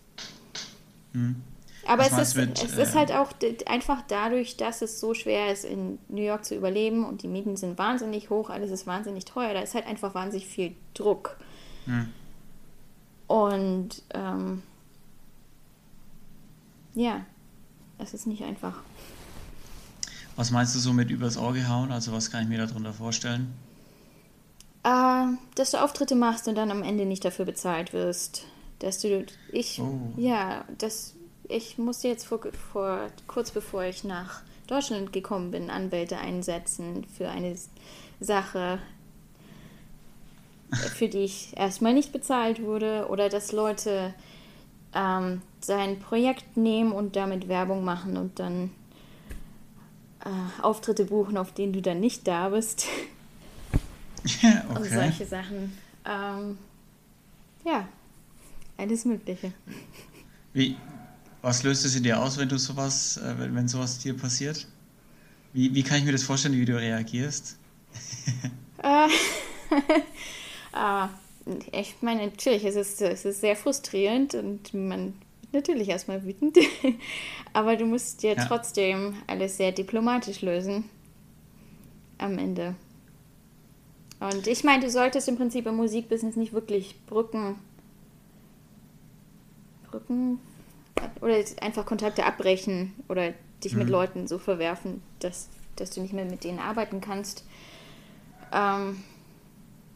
Hm. 1.12 1.42
Aber 1.86 2.06
es, 2.06 2.16
ist, 2.16 2.36
mit, 2.36 2.62
es 2.62 2.76
äh, 2.76 2.82
ist 2.82 2.94
halt 2.94 3.12
auch 3.12 3.32
einfach 3.66 4.02
dadurch, 4.08 4.56
dass 4.56 4.80
es 4.80 5.00
so 5.00 5.12
schwer 5.12 5.52
ist, 5.52 5.64
in 5.64 5.98
New 6.08 6.22
York 6.22 6.44
zu 6.44 6.54
überleben 6.54 7.04
und 7.04 7.22
die 7.22 7.28
Mieten 7.28 7.56
sind 7.56 7.76
wahnsinnig 7.76 8.30
hoch, 8.30 8.48
alles 8.48 8.70
ist 8.70 8.86
wahnsinnig 8.86 9.26
teuer, 9.26 9.52
da 9.52 9.60
ist 9.60 9.74
halt 9.74 9.86
einfach 9.86 10.14
wahnsinnig 10.14 10.46
viel 10.46 10.74
Druck. 10.94 11.36
Hm. 11.84 12.08
Und 13.26 14.02
ähm, 14.12 14.62
ja, 16.94 17.24
es 17.98 18.14
ist 18.14 18.26
nicht 18.26 18.44
einfach. 18.44 18.82
Was 20.36 20.50
meinst 20.50 20.74
du 20.74 20.78
so 20.78 20.92
mit 20.92 21.10
übers 21.10 21.36
Ohr 21.36 21.52
gehauen? 21.52 21.92
Also 21.92 22.12
was 22.12 22.30
kann 22.30 22.42
ich 22.42 22.48
mir 22.48 22.58
darunter 22.58 22.92
vorstellen? 22.92 23.54
Äh, 24.82 25.26
dass 25.54 25.70
du 25.70 25.82
Auftritte 25.82 26.14
machst 26.14 26.48
und 26.48 26.56
dann 26.56 26.70
am 26.70 26.82
Ende 26.82 27.06
nicht 27.06 27.24
dafür 27.24 27.44
bezahlt 27.44 27.92
wirst. 27.92 28.44
Dass 28.80 29.00
du, 29.00 29.24
ich, 29.52 29.80
oh. 29.80 30.12
ja, 30.16 30.64
das, 30.78 31.14
ich 31.48 31.78
musste 31.78 32.08
jetzt 32.08 32.26
vor, 32.26 32.40
vor, 32.72 33.08
kurz 33.26 33.50
bevor 33.50 33.84
ich 33.84 34.04
nach 34.04 34.42
Deutschland 34.66 35.12
gekommen 35.12 35.50
bin, 35.50 35.70
Anwälte 35.70 36.18
einsetzen 36.18 37.06
für 37.16 37.28
eine 37.28 37.56
Sache, 38.20 38.78
für 40.74 41.08
die 41.08 41.24
ich 41.24 41.56
erstmal 41.56 41.94
nicht 41.94 42.12
bezahlt 42.12 42.62
wurde 42.62 43.06
oder 43.08 43.28
dass 43.28 43.52
Leute 43.52 44.14
ähm, 44.94 45.42
sein 45.60 45.98
Projekt 45.98 46.56
nehmen 46.56 46.92
und 46.92 47.16
damit 47.16 47.48
Werbung 47.48 47.84
machen 47.84 48.16
und 48.16 48.38
dann 48.38 48.70
äh, 50.24 50.62
Auftritte 50.62 51.04
buchen, 51.04 51.36
auf 51.36 51.52
denen 51.52 51.72
du 51.72 51.82
dann 51.82 52.00
nicht 52.00 52.26
da 52.26 52.48
bist. 52.50 52.86
Ja, 54.40 54.64
okay. 54.70 54.78
Und 54.78 54.84
solche 54.86 55.26
Sachen. 55.26 55.76
Ähm, 56.06 56.56
ja, 57.62 57.86
alles 58.78 59.04
Mögliche. 59.04 59.52
Wie, 60.54 60.76
was 61.42 61.62
löst 61.62 61.84
es 61.84 61.94
in 61.94 62.04
dir 62.04 62.18
aus, 62.18 62.38
wenn 62.38 62.48
du 62.48 62.58
sowas, 62.58 63.18
äh, 63.18 63.38
wenn, 63.38 63.54
wenn 63.54 63.68
sowas 63.68 63.98
dir 63.98 64.16
passiert? 64.16 64.66
Wie, 65.52 65.74
wie 65.74 65.82
kann 65.82 65.98
ich 65.98 66.06
mir 66.06 66.12
das 66.12 66.22
vorstellen, 66.22 66.54
wie 66.54 66.64
du 66.64 66.74
reagierst? 66.74 67.58
äh, 68.82 69.08
äh, 70.74 71.08
ich 71.72 71.96
meine, 72.00 72.26
natürlich, 72.26 72.64
es 72.64 72.76
ist, 72.76 73.02
es 73.02 73.24
ist 73.24 73.40
sehr 73.40 73.56
frustrierend 73.56 74.34
und 74.34 74.72
man 74.74 75.14
wird 75.52 75.68
natürlich 75.68 75.88
erstmal 75.88 76.24
wütend. 76.24 76.58
Aber 77.52 77.76
du 77.76 77.86
musst 77.86 78.22
ja, 78.22 78.32
ja 78.32 78.44
trotzdem 78.44 79.14
alles 79.26 79.56
sehr 79.56 79.72
diplomatisch 79.72 80.42
lösen. 80.42 80.88
Am 82.18 82.38
Ende. 82.38 82.74
Und 84.20 84.46
ich 84.46 84.64
meine, 84.64 84.84
du 84.84 84.90
solltest 84.90 85.28
im 85.28 85.36
Prinzip 85.36 85.66
im 85.66 85.76
Musikbusiness 85.76 86.36
nicht 86.36 86.52
wirklich 86.52 86.96
Brücken. 87.06 87.56
Brücken. 89.90 90.38
Oder 91.20 91.36
einfach 91.60 91.84
Kontakte 91.84 92.24
abbrechen 92.24 92.94
oder 93.08 93.34
dich 93.62 93.72
mhm. 93.74 93.80
mit 93.80 93.88
Leuten 93.90 94.26
so 94.26 94.38
verwerfen, 94.38 95.02
dass, 95.18 95.48
dass 95.76 95.90
du 95.90 96.00
nicht 96.00 96.14
mehr 96.14 96.24
mit 96.24 96.44
denen 96.44 96.58
arbeiten 96.58 97.00
kannst. 97.00 97.44
Ähm, 98.52 99.02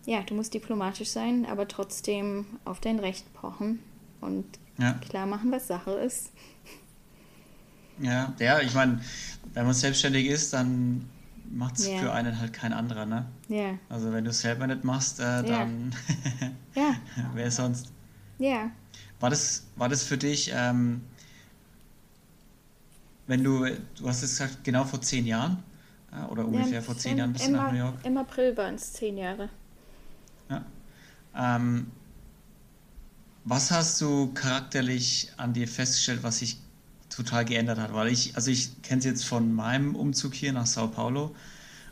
ja, 0.08 0.22
du 0.22 0.34
musst 0.34 0.54
diplomatisch 0.54 1.10
sein, 1.10 1.44
aber 1.44 1.68
trotzdem 1.68 2.46
auf 2.64 2.80
dein 2.80 2.98
Recht 2.98 3.30
pochen 3.34 3.78
und 4.22 4.46
ja. 4.78 4.94
klar 4.94 5.26
machen, 5.26 5.52
was 5.52 5.66
Sache 5.66 5.90
ist. 5.90 6.32
Ja, 8.00 8.32
ja, 8.38 8.60
ich 8.60 8.72
meine, 8.72 9.02
wenn 9.52 9.66
man 9.66 9.74
selbstständig 9.74 10.26
ist, 10.28 10.54
dann 10.54 11.10
macht 11.50 11.76
es 11.76 11.88
yeah. 11.88 11.98
für 12.00 12.12
einen 12.12 12.40
halt 12.40 12.54
kein 12.54 12.72
anderer, 12.72 13.04
ne? 13.04 13.26
Ja. 13.48 13.78
Also 13.90 14.10
wenn 14.10 14.24
du 14.24 14.30
es 14.30 14.40
selber 14.40 14.66
nicht 14.66 14.82
machst, 14.82 15.20
äh, 15.20 15.42
dann 15.42 15.94
ja. 16.74 16.96
wer 17.34 17.50
sonst? 17.50 17.92
Ja. 18.38 18.70
War 19.20 19.28
das, 19.28 19.66
war 19.76 19.90
das 19.90 20.04
für 20.04 20.16
dich, 20.16 20.50
ähm, 20.54 21.02
wenn 23.26 23.44
du, 23.44 23.66
du 23.98 24.08
hast 24.08 24.22
es 24.22 24.38
gesagt, 24.38 24.64
genau 24.64 24.84
vor 24.84 25.02
zehn 25.02 25.26
Jahren 25.26 25.62
äh, 26.12 26.24
oder 26.30 26.46
ungefähr 26.46 26.76
ja, 26.76 26.80
vor 26.80 26.96
zehn 26.96 27.18
Jahren 27.18 27.34
bist 27.34 27.46
du 27.46 27.50
nach 27.50 27.72
New 27.72 27.78
York? 27.78 27.96
Im 28.04 28.16
April 28.16 28.56
waren 28.56 28.76
es 28.76 28.94
zehn 28.94 29.18
Jahre. 29.18 29.50
Ähm, 31.36 31.88
was 33.44 33.70
hast 33.70 34.00
du 34.00 34.32
charakterlich 34.34 35.32
an 35.36 35.54
dir 35.54 35.66
festgestellt, 35.66 36.22
was 36.22 36.38
sich 36.38 36.58
total 37.08 37.44
geändert 37.44 37.78
hat? 37.78 37.94
Weil 37.94 38.08
ich, 38.08 38.36
also 38.36 38.50
ich 38.50 38.82
kenne 38.82 38.98
es 38.98 39.04
jetzt 39.04 39.24
von 39.24 39.52
meinem 39.52 39.94
Umzug 39.94 40.34
hier 40.34 40.52
nach 40.52 40.66
Sao 40.66 40.88
Paulo. 40.88 41.34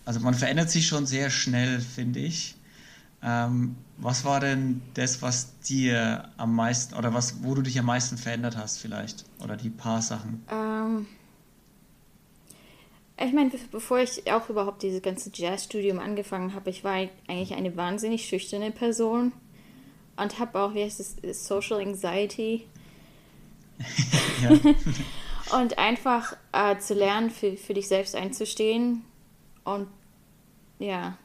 Also 0.05 0.21
man 0.21 0.35
verändert 0.35 0.71
sich 0.71 0.87
schon 0.87 1.07
sehr 1.07 1.31
schnell, 1.31 1.81
finde 1.81 2.21
ich. 2.21 2.57
Ähm, 3.23 3.77
was 3.97 4.25
war 4.25 4.41
denn 4.41 4.83
das, 4.95 5.23
was 5.23 5.59
dir 5.61 6.29
am 6.37 6.55
meisten 6.55 6.95
oder 6.95 7.15
was, 7.15 7.43
wo 7.43 7.55
du 7.55 7.63
dich 7.63 7.79
am 7.79 7.87
meisten 7.87 8.19
verändert 8.19 8.57
hast, 8.57 8.79
vielleicht? 8.79 9.25
Oder 9.41 9.57
die 9.57 9.71
paar 9.71 10.03
Sachen? 10.03 10.43
Ähm, 10.51 11.07
ich 13.19 13.33
meine, 13.33 13.51
bevor 13.71 13.99
ich 13.99 14.31
auch 14.31 14.49
überhaupt 14.51 14.83
dieses 14.83 15.01
ganze 15.01 15.31
Jazzstudium 15.33 15.99
angefangen 15.99 16.55
habe, 16.55 16.69
ich 16.71 16.85
war 16.85 16.93
eigentlich 17.29 17.55
eine 17.55 17.77
wahnsinnig 17.77 18.27
schüchterne 18.27 18.71
Person 18.71 19.33
und 20.17 20.39
habe 20.39 20.59
auch, 20.61 20.75
wie 20.75 20.83
heißt 20.83 21.01
es, 21.01 21.47
Social 21.47 21.81
Anxiety. 21.81 22.67
und 25.59 25.79
einfach 25.79 26.37
äh, 26.53 26.79
zu 26.79 26.95
lernen, 26.95 27.31
für, 27.31 27.57
für 27.57 27.75
dich 27.75 27.89
selbst 27.89 28.15
einzustehen 28.15 29.03
und 29.65 29.89
ja. 30.79 31.17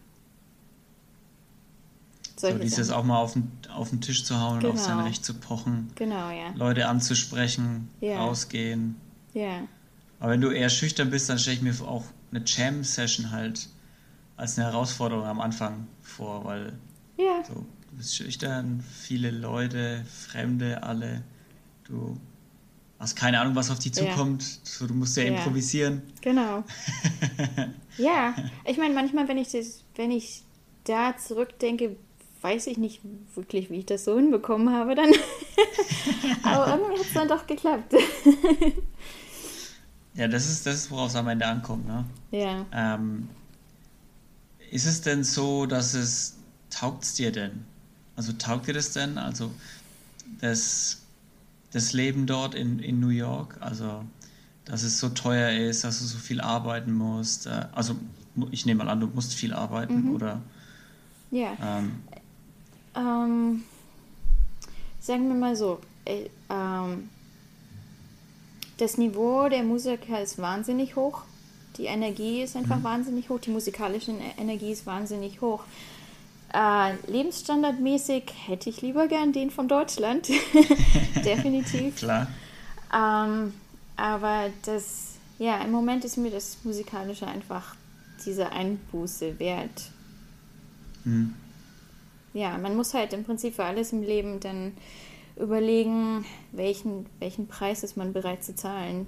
So 2.37 2.51
dieses 2.57 2.87
Sachen. 2.87 2.99
auch 2.99 3.03
mal 3.03 3.19
auf 3.19 3.33
den, 3.33 3.51
auf 3.73 3.89
den 3.89 4.01
Tisch 4.01 4.23
zu 4.23 4.39
hauen 4.39 4.59
genau. 4.59 4.71
und 4.71 4.79
auf 4.79 4.83
sein 4.83 4.97
genau. 4.97 5.07
Recht 5.07 5.23
zu 5.23 5.33
pochen. 5.35 5.91
Genau, 5.95 6.29
ja. 6.31 6.51
Leute 6.55 6.87
anzusprechen, 6.87 7.89
ja. 7.99 8.17
rausgehen. 8.17 8.95
Ja. 9.33 9.63
Aber 10.21 10.33
wenn 10.33 10.41
du 10.41 10.51
eher 10.51 10.69
schüchtern 10.69 11.09
bist, 11.09 11.29
dann 11.29 11.39
stelle 11.39 11.57
ich 11.57 11.61
mir 11.63 11.73
auch 11.81 12.05
eine 12.31 12.43
Jam-Session 12.45 13.31
halt 13.31 13.67
als 14.37 14.57
eine 14.57 14.67
Herausforderung 14.67 15.25
am 15.25 15.41
Anfang 15.41 15.87
vor, 16.03 16.45
weil 16.45 16.73
ja. 17.17 17.43
so, 17.43 17.55
du 17.55 17.97
bist 17.97 18.15
schüchtern, 18.15 18.83
viele 19.01 19.31
Leute, 19.31 20.05
Fremde, 20.05 20.83
alle. 20.83 21.23
Du 21.85 22.17
hast 22.99 23.15
keine 23.15 23.39
Ahnung, 23.39 23.55
was 23.55 23.71
auf 23.71 23.79
dich 23.79 23.95
zukommt. 23.95 24.43
Ja. 24.43 24.59
So, 24.63 24.85
du 24.85 24.93
musst 24.93 25.17
ja, 25.17 25.23
ja. 25.23 25.29
improvisieren. 25.29 26.03
Genau. 26.21 26.63
ja, 27.97 28.35
ich 28.65 28.77
meine, 28.77 28.93
manchmal, 28.93 29.27
wenn 29.27 29.39
ich 29.39 29.49
das, 29.49 29.83
wenn 29.95 30.11
ich 30.11 30.43
da 30.83 31.17
zurückdenke, 31.17 31.95
weiß 32.41 32.67
ich 32.67 32.77
nicht 32.77 33.01
wirklich, 33.33 33.71
wie 33.71 33.79
ich 33.79 33.85
das 33.87 34.05
so 34.05 34.15
hinbekommen 34.17 34.71
habe 34.71 34.93
dann. 34.93 35.09
Aber 36.43 36.67
irgendwie 36.67 36.99
hat 36.99 37.07
es 37.07 37.13
dann 37.13 37.27
doch 37.27 37.47
geklappt. 37.47 37.95
Ja, 40.13 40.27
das 40.27 40.49
ist 40.49 40.65
das, 40.65 40.91
woraus 40.91 41.11
es 41.11 41.15
am 41.15 41.27
Ende 41.27 41.45
ankommt, 41.45 41.87
ne? 41.87 42.05
Ja. 42.31 42.65
Ähm, 42.73 43.29
ist 44.69 44.85
es 44.85 45.01
denn 45.01 45.23
so, 45.23 45.65
dass 45.65 45.93
es 45.93 46.37
taugt 46.69 47.03
es 47.03 47.13
dir 47.13 47.31
denn? 47.31 47.65
Also 48.15 48.33
taugt 48.33 48.67
dir 48.67 48.73
das 48.73 48.91
denn? 48.91 49.17
Also 49.17 49.51
das, 50.39 51.01
das 51.71 51.93
Leben 51.93 52.27
dort 52.27 52.55
in, 52.55 52.79
in 52.79 52.99
New 52.99 53.09
York, 53.09 53.57
also 53.59 54.03
dass 54.65 54.83
es 54.83 54.99
so 54.99 55.09
teuer 55.09 55.51
ist, 55.51 55.83
dass 55.83 55.99
du 55.99 56.05
so 56.05 56.17
viel 56.17 56.39
arbeiten 56.39 56.93
musst. 56.93 57.47
Äh, 57.47 57.65
also 57.73 57.95
ich 58.51 58.65
nehme 58.65 58.83
mal 58.83 58.91
an, 58.91 58.99
du 58.99 59.07
musst 59.07 59.33
viel 59.33 59.53
arbeiten, 59.53 60.03
mhm. 60.03 60.15
oder? 60.15 60.41
Ja. 61.31 61.57
Ähm, 61.61 62.03
ähm, 62.95 63.63
sagen 64.99 65.27
wir 65.27 65.35
mal 65.35 65.55
so, 65.55 65.79
äh, 66.05 66.29
ähm, 66.49 67.09
das 68.81 68.97
Niveau 68.97 69.47
der 69.47 69.63
Musiker 69.63 70.19
ist 70.21 70.39
wahnsinnig 70.39 70.95
hoch. 70.95 71.21
Die 71.77 71.85
Energie 71.85 72.41
ist 72.41 72.55
einfach 72.55 72.79
mhm. 72.79 72.83
wahnsinnig 72.83 73.29
hoch. 73.29 73.39
Die 73.39 73.51
musikalische 73.51 74.11
Energie 74.39 74.71
ist 74.71 74.87
wahnsinnig 74.87 75.39
hoch. 75.39 75.63
Äh, 76.51 76.95
lebensstandardmäßig 77.05 78.23
hätte 78.47 78.71
ich 78.71 78.81
lieber 78.81 79.07
gern 79.07 79.33
den 79.33 79.51
von 79.51 79.67
Deutschland. 79.67 80.27
Definitiv. 81.23 81.95
Klar. 81.97 82.27
Ähm, 82.91 83.53
aber 83.97 84.49
das, 84.65 85.17
ja, 85.37 85.61
im 85.61 85.71
Moment 85.71 86.03
ist 86.03 86.17
mir 86.17 86.31
das 86.31 86.57
Musikalische 86.63 87.27
einfach 87.27 87.75
diese 88.25 88.51
Einbuße 88.51 89.37
wert. 89.37 89.91
Mhm. 91.03 91.35
Ja, 92.33 92.57
man 92.57 92.75
muss 92.75 92.95
halt 92.95 93.13
im 93.13 93.23
Prinzip 93.25 93.55
für 93.55 93.63
alles 93.63 93.93
im 93.93 94.01
Leben 94.01 94.39
dann 94.39 94.73
überlegen, 95.41 96.25
welchen, 96.51 97.05
welchen 97.19 97.47
Preis 97.47 97.83
ist 97.83 97.97
man 97.97 98.13
bereit 98.13 98.43
zu 98.43 98.55
zahlen 98.55 99.07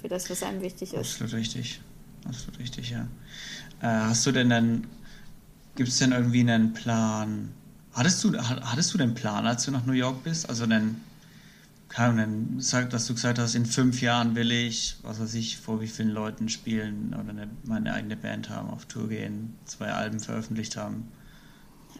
für 0.00 0.08
das, 0.08 0.28
was 0.30 0.42
einem 0.42 0.62
wichtig 0.62 0.94
ist. 0.94 1.20
Absolut 1.20 1.34
richtig. 1.34 1.80
Absolut 2.26 2.58
richtig, 2.58 2.90
ja. 2.90 3.06
Äh, 3.80 3.86
hast 3.86 4.26
du 4.26 4.32
denn 4.32 4.50
dann, 4.50 4.86
gibt 5.74 5.90
es 5.90 5.98
denn 5.98 6.12
irgendwie 6.12 6.40
einen 6.40 6.72
Plan, 6.72 7.50
Hattest 7.94 8.24
du, 8.24 8.36
hattest 8.36 8.92
du 8.92 8.98
den 8.98 9.14
Plan, 9.14 9.46
als 9.46 9.64
du 9.64 9.70
nach 9.70 9.86
New 9.86 9.92
York 9.92 10.24
bist? 10.24 10.48
Also 10.48 10.66
dann, 10.66 11.00
keine 11.88 12.24
Ahnung, 12.24 12.58
dass 12.90 13.06
du 13.06 13.14
gesagt 13.14 13.38
hast, 13.38 13.54
in 13.54 13.66
fünf 13.66 14.02
Jahren 14.02 14.34
will 14.34 14.50
ich, 14.50 14.96
was 15.02 15.20
weiß 15.20 15.34
ich, 15.34 15.58
vor 15.58 15.80
wie 15.80 15.86
vielen 15.86 16.10
Leuten 16.10 16.48
spielen 16.48 17.14
oder 17.14 17.30
eine, 17.30 17.48
meine 17.62 17.94
eigene 17.94 18.16
Band 18.16 18.50
haben, 18.50 18.68
auf 18.70 18.86
Tour 18.86 19.08
gehen, 19.08 19.56
zwei 19.64 19.92
Alben 19.92 20.18
veröffentlicht 20.18 20.76
haben? 20.76 21.06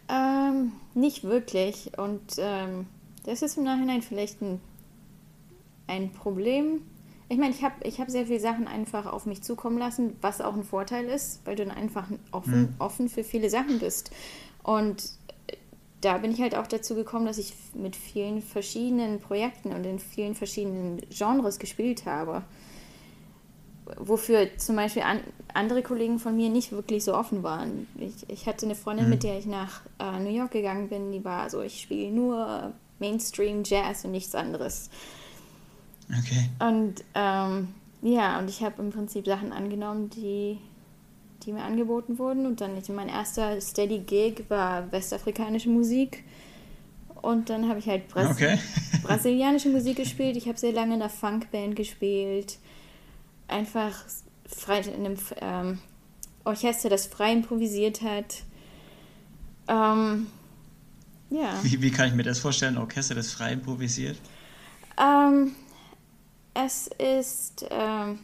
Ähm, 0.08 0.72
nicht 0.94 1.22
wirklich. 1.22 1.96
Und 1.96 2.34
ähm, 2.38 2.86
das 3.24 3.42
ist 3.42 3.58
im 3.58 3.64
Nachhinein 3.64 4.02
vielleicht 4.02 4.40
ein, 4.42 4.60
ein 5.86 6.12
Problem. 6.12 6.82
Ich 7.28 7.38
meine, 7.38 7.54
ich 7.54 7.64
habe 7.64 7.74
ich 7.84 8.00
hab 8.00 8.10
sehr 8.10 8.26
viele 8.26 8.40
Sachen 8.40 8.68
einfach 8.68 9.06
auf 9.06 9.26
mich 9.26 9.42
zukommen 9.42 9.78
lassen, 9.78 10.16
was 10.20 10.40
auch 10.40 10.54
ein 10.54 10.64
Vorteil 10.64 11.06
ist, 11.06 11.40
weil 11.44 11.56
du 11.56 11.64
dann 11.64 11.76
einfach 11.76 12.06
offen, 12.32 12.52
hm. 12.52 12.74
offen 12.78 13.08
für 13.08 13.24
viele 13.24 13.50
Sachen 13.50 13.78
bist. 13.78 14.10
Und 14.62 15.10
da 16.04 16.18
bin 16.18 16.30
ich 16.30 16.40
halt 16.40 16.54
auch 16.54 16.66
dazu 16.66 16.94
gekommen, 16.94 17.24
dass 17.24 17.38
ich 17.38 17.54
mit 17.72 17.96
vielen 17.96 18.42
verschiedenen 18.42 19.20
Projekten 19.20 19.72
und 19.72 19.84
in 19.84 19.98
vielen 19.98 20.34
verschiedenen 20.34 21.00
Genres 21.08 21.58
gespielt 21.58 22.04
habe. 22.04 22.42
Wofür 23.96 24.56
zum 24.58 24.76
Beispiel 24.76 25.02
an, 25.02 25.20
andere 25.54 25.82
Kollegen 25.82 26.18
von 26.18 26.36
mir 26.36 26.50
nicht 26.50 26.72
wirklich 26.72 27.04
so 27.04 27.14
offen 27.14 27.42
waren. 27.42 27.86
Ich, 27.98 28.28
ich 28.28 28.46
hatte 28.46 28.66
eine 28.66 28.74
Freundin, 28.74 29.06
mhm. 29.06 29.10
mit 29.10 29.22
der 29.22 29.38
ich 29.38 29.46
nach 29.46 29.82
äh, 29.98 30.20
New 30.20 30.30
York 30.30 30.50
gegangen 30.50 30.88
bin, 30.88 31.10
die 31.10 31.24
war 31.24 31.48
so, 31.48 31.62
ich 31.62 31.80
spiele 31.80 32.10
nur 32.10 32.74
Mainstream 32.98 33.62
Jazz 33.64 34.04
und 34.04 34.12
nichts 34.12 34.34
anderes. 34.34 34.90
Okay. 36.08 36.48
Und 36.58 37.04
ähm, 37.14 37.74
ja, 38.02 38.38
und 38.38 38.48
ich 38.48 38.62
habe 38.62 38.82
im 38.82 38.90
Prinzip 38.90 39.26
Sachen 39.26 39.52
angenommen, 39.52 40.10
die 40.10 40.58
die 41.44 41.52
mir 41.52 41.62
angeboten 41.62 42.18
wurden. 42.18 42.46
Und 42.46 42.60
dann 42.60 42.80
mein 42.90 43.08
erster 43.08 43.60
Steady 43.60 43.98
Gig 43.98 44.44
war 44.48 44.90
westafrikanische 44.92 45.68
Musik. 45.68 46.24
Und 47.22 47.48
dann 47.48 47.68
habe 47.68 47.78
ich 47.78 47.86
halt 47.86 48.08
Bras 48.08 48.30
okay. 48.30 48.58
brasilianische 49.02 49.68
Musik 49.68 49.96
gespielt. 49.96 50.36
Ich 50.36 50.48
habe 50.48 50.58
sehr 50.58 50.72
lange 50.72 50.94
in 50.94 51.02
einer 51.02 51.10
Funkband 51.10 51.76
gespielt. 51.76 52.58
Einfach 53.48 54.04
frei 54.46 54.80
in 54.80 55.06
einem 55.06 55.16
ähm, 55.40 55.78
Orchester, 56.44 56.88
das 56.88 57.06
frei 57.06 57.32
improvisiert 57.32 58.02
hat. 58.02 58.42
Ähm, 59.68 60.26
ja. 61.34 61.58
Wie, 61.62 61.82
wie 61.82 61.90
kann 61.90 62.08
ich 62.08 62.14
mir 62.14 62.22
das 62.22 62.38
vorstellen, 62.38 62.76
ein 62.76 62.82
Orchester, 62.82 63.14
das 63.14 63.32
frei 63.32 63.52
improvisiert? 63.52 64.16
Ähm, 64.98 65.54
es 66.54 66.88
ist 66.98 67.66
ähm, 67.70 68.20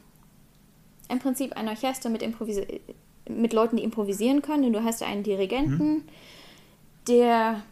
im 1.08 1.18
Prinzip 1.18 1.56
ein 1.56 1.68
Orchester 1.68 2.08
mit 2.08 2.22
mit 3.28 3.52
Leuten, 3.52 3.76
die 3.76 3.82
improvisieren 3.82 4.42
können. 4.42 4.64
Und 4.64 4.72
du 4.72 4.84
hast 4.84 5.02
einen 5.02 5.22
Dirigenten, 5.22 5.92
mhm. 5.92 6.02
der 7.08 7.62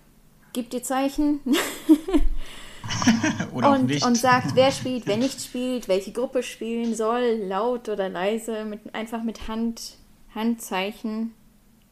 gibt 0.52 0.72
dir 0.72 0.82
Zeichen. 0.82 1.40
oder 3.54 3.72
und, 3.72 4.04
und 4.04 4.16
sagt, 4.16 4.54
wer 4.54 4.72
spielt, 4.72 5.06
wer 5.06 5.16
nicht 5.16 5.40
spielt, 5.40 5.88
welche 5.88 6.12
Gruppe 6.12 6.42
spielen 6.42 6.94
soll, 6.94 7.40
laut 7.46 7.88
oder 7.88 8.08
leise, 8.08 8.64
mit, 8.64 8.94
einfach 8.94 9.22
mit 9.22 9.48
Hand, 9.48 9.96
Handzeichen. 10.34 11.32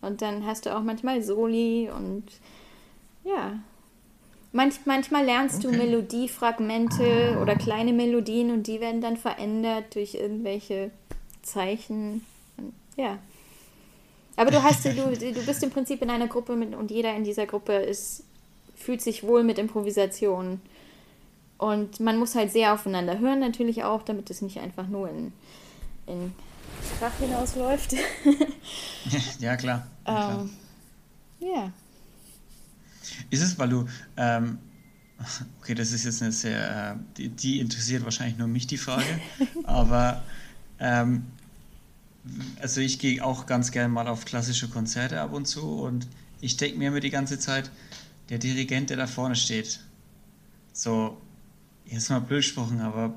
Und 0.01 0.23
dann 0.23 0.47
hast 0.47 0.67
du 0.67 0.77
auch 0.77 0.83
manchmal 0.83 1.23
Soli 1.23 1.91
und 1.95 2.25
ja. 3.27 3.59
Manch, 4.53 4.81
manchmal 4.87 5.25
lernst 5.25 5.65
okay. 5.65 5.77
du 5.77 5.83
Melodiefragmente 5.83 7.39
oder 7.43 7.57
kleine 7.57 7.93
Melodien 7.93 8.51
und 8.51 8.67
die 8.67 8.81
werden 8.81 9.01
dann 9.01 9.17
verändert 9.17 9.95
durch 9.95 10.15
irgendwelche 10.15 10.91
Zeichen. 11.43 12.25
Ja. 12.97 13.19
Aber 14.37 14.51
du 14.51 14.63
hast, 14.63 14.85
du, 14.85 14.93
du 14.93 15.47
bist 15.47 15.63
im 15.63 15.71
Prinzip 15.71 16.01
in 16.03 16.11
einer 16.11 16.29
Gruppe 16.29 16.57
mit, 16.57 16.75
und 16.75 16.91
jeder 16.91 17.15
in 17.15 17.25
dieser 17.25 17.47
Gruppe 17.47 17.75
ist, 17.75 18.25
fühlt 18.77 19.03
sich 19.03 19.25
wohl 19.25 19.43
mit 19.43 19.59
Improvisation. 19.59 20.61
Und 21.59 22.01
man 22.01 22.19
muss 22.19 22.35
halt 22.35 22.53
sehr 22.53 22.75
aufeinander 22.75 23.19
hören, 23.19 23.41
natürlich 23.41 23.85
auch, 23.85 24.03
damit 24.03 24.31
es 24.31 24.43
nicht 24.43 24.59
einfach 24.59 24.87
nur 24.89 25.09
in, 25.09 25.33
in 26.07 26.33
Krach 26.99 27.17
hinausläuft. 27.19 27.95
ja, 29.41 29.57
klar. 29.57 29.87
Ja, 30.07 30.15
klar. 30.15 30.41
Ähm, 30.41 30.51
ja. 31.41 31.73
Ist 33.31 33.43
es, 33.43 33.59
weil 33.59 33.69
du, 33.69 33.87
ähm, 34.17 34.59
okay, 35.61 35.75
das 35.75 35.93
ist 35.93 36.05
jetzt 36.05 36.23
eine 36.23 36.33
sehr, 36.33 36.93
äh, 36.93 36.97
die, 37.17 37.29
die, 37.29 37.61
interessiert 37.61 38.05
wahrscheinlich 38.05 38.39
nur 38.39 38.49
mich, 38.49 38.67
die 38.67 38.79
Frage, 38.79 39.21
aber 39.65 40.23
ähm, 40.79 41.25
also 42.61 42.81
ich 42.81 42.99
gehe 42.99 43.25
auch 43.25 43.47
ganz 43.47 43.71
gerne 43.71 43.89
mal 43.89 44.09
auf 44.09 44.25
klassische 44.25 44.69
Konzerte 44.69 45.21
ab 45.21 45.33
und 45.33 45.47
zu 45.47 45.63
und 45.63 46.09
ich 46.41 46.57
denke 46.57 46.79
mir 46.79 46.89
immer 46.89 47.01
die 47.01 47.11
ganze 47.11 47.39
Zeit, 47.39 47.71
der 48.29 48.39
Dirigent, 48.39 48.91
der 48.91 48.97
da 48.97 49.07
vorne 49.07 49.37
steht, 49.37 49.81
so, 50.73 51.17
jetzt 51.87 52.11
mal 52.11 52.21
blöd 52.21 52.43
gesprochen, 52.43 52.81
aber 52.81 53.15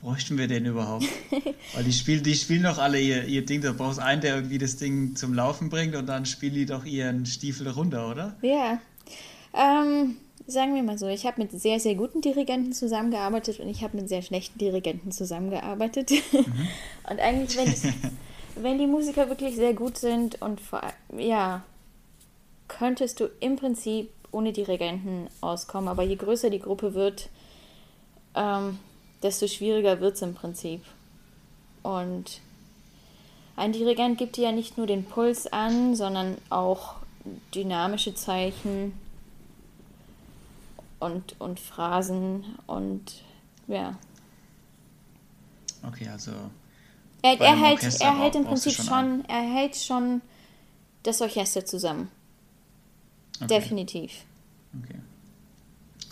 bräuchten 0.00 0.38
wir 0.38 0.48
den 0.48 0.64
überhaupt? 0.64 1.06
Weil 1.74 1.84
die 1.84 1.92
spielen, 1.92 2.22
die 2.22 2.34
spielen 2.34 2.62
doch 2.62 2.78
alle 2.78 3.00
ihr, 3.00 3.24
ihr 3.26 3.44
Ding, 3.44 3.60
da 3.60 3.72
brauchst 3.72 3.98
einen, 3.98 4.20
der 4.20 4.34
irgendwie 4.34 4.58
das 4.58 4.76
Ding 4.76 5.14
zum 5.14 5.34
Laufen 5.34 5.68
bringt 5.68 5.94
und 5.94 6.06
dann 6.06 6.26
spielen 6.26 6.54
die 6.54 6.66
doch 6.66 6.84
ihren 6.84 7.26
Stiefel 7.26 7.68
runter, 7.68 8.08
oder? 8.08 8.36
Ja. 8.42 8.80
Ähm, 9.54 10.16
sagen 10.46 10.74
wir 10.74 10.82
mal 10.82 10.98
so, 10.98 11.06
ich 11.06 11.26
habe 11.26 11.42
mit 11.42 11.52
sehr, 11.52 11.80
sehr 11.80 11.94
guten 11.94 12.20
Dirigenten 12.20 12.72
zusammengearbeitet 12.72 13.60
und 13.60 13.68
ich 13.68 13.82
habe 13.82 13.96
mit 13.96 14.08
sehr 14.08 14.22
schlechten 14.22 14.58
Dirigenten 14.58 15.12
zusammengearbeitet. 15.12 16.10
Mhm. 16.10 16.44
Und 17.10 17.20
eigentlich, 17.20 17.56
wenn 17.56 17.68
ich, 17.68 17.82
wenn 18.62 18.78
die 18.78 18.86
Musiker 18.86 19.28
wirklich 19.28 19.56
sehr 19.56 19.74
gut 19.74 19.98
sind 19.98 20.40
und 20.42 20.60
vor, 20.60 20.82
ja, 21.16 21.64
könntest 22.68 23.18
du 23.18 23.28
im 23.40 23.56
Prinzip 23.56 24.10
ohne 24.32 24.52
Dirigenten 24.52 25.28
auskommen. 25.40 25.88
Aber 25.88 26.02
je 26.02 26.16
größer 26.16 26.50
die 26.50 26.60
Gruppe 26.60 26.94
wird, 26.94 27.28
ähm, 28.34 28.78
desto 29.22 29.48
schwieriger 29.48 30.00
wird 30.00 30.14
es 30.14 30.22
im 30.22 30.34
Prinzip. 30.34 30.82
Und 31.82 32.40
ein 33.56 33.72
Dirigent 33.72 34.18
gibt 34.18 34.36
dir 34.36 34.44
ja 34.44 34.52
nicht 34.52 34.78
nur 34.78 34.86
den 34.86 35.04
Puls 35.04 35.46
an, 35.52 35.96
sondern 35.96 36.36
auch 36.48 36.96
dynamische 37.54 38.14
Zeichen 38.14 38.92
und, 41.00 41.40
und 41.40 41.58
Phrasen 41.58 42.44
und 42.66 43.22
ja. 43.66 43.98
Okay, 45.82 46.08
also 46.08 46.32
er, 47.22 47.40
er 47.40 47.56
hält, 47.56 47.82
er 48.00 48.18
hält 48.18 48.34
im 48.34 48.44
Prinzip 48.44 48.72
schon, 48.72 48.86
schon 48.86 49.24
er 49.26 49.42
hält 49.42 49.76
schon 49.76 50.22
das 51.02 51.20
Orchester 51.20 51.64
zusammen. 51.64 52.10
Okay. 53.36 53.46
Definitiv. 53.46 54.24
Okay. 54.82 55.00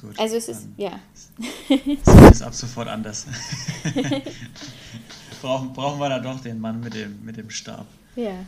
Gut. 0.01 0.19
Also 0.19 0.37
es 0.37 0.49
ist, 0.49 0.69
ja. 0.77 0.99
Es 1.69 2.31
ist 2.33 2.43
ab 2.43 2.55
sofort 2.55 2.89
anders. 2.89 3.27
brauchen, 5.43 5.73
brauchen 5.73 5.99
wir 5.99 6.09
da 6.09 6.21
doch 6.21 6.41
den 6.41 6.61
Mann 6.61 6.81
mit 6.81 6.95
dem, 6.95 7.25
mit 7.25 7.37
dem 7.37 7.51
Stab. 7.51 7.87
Ja. 8.15 8.45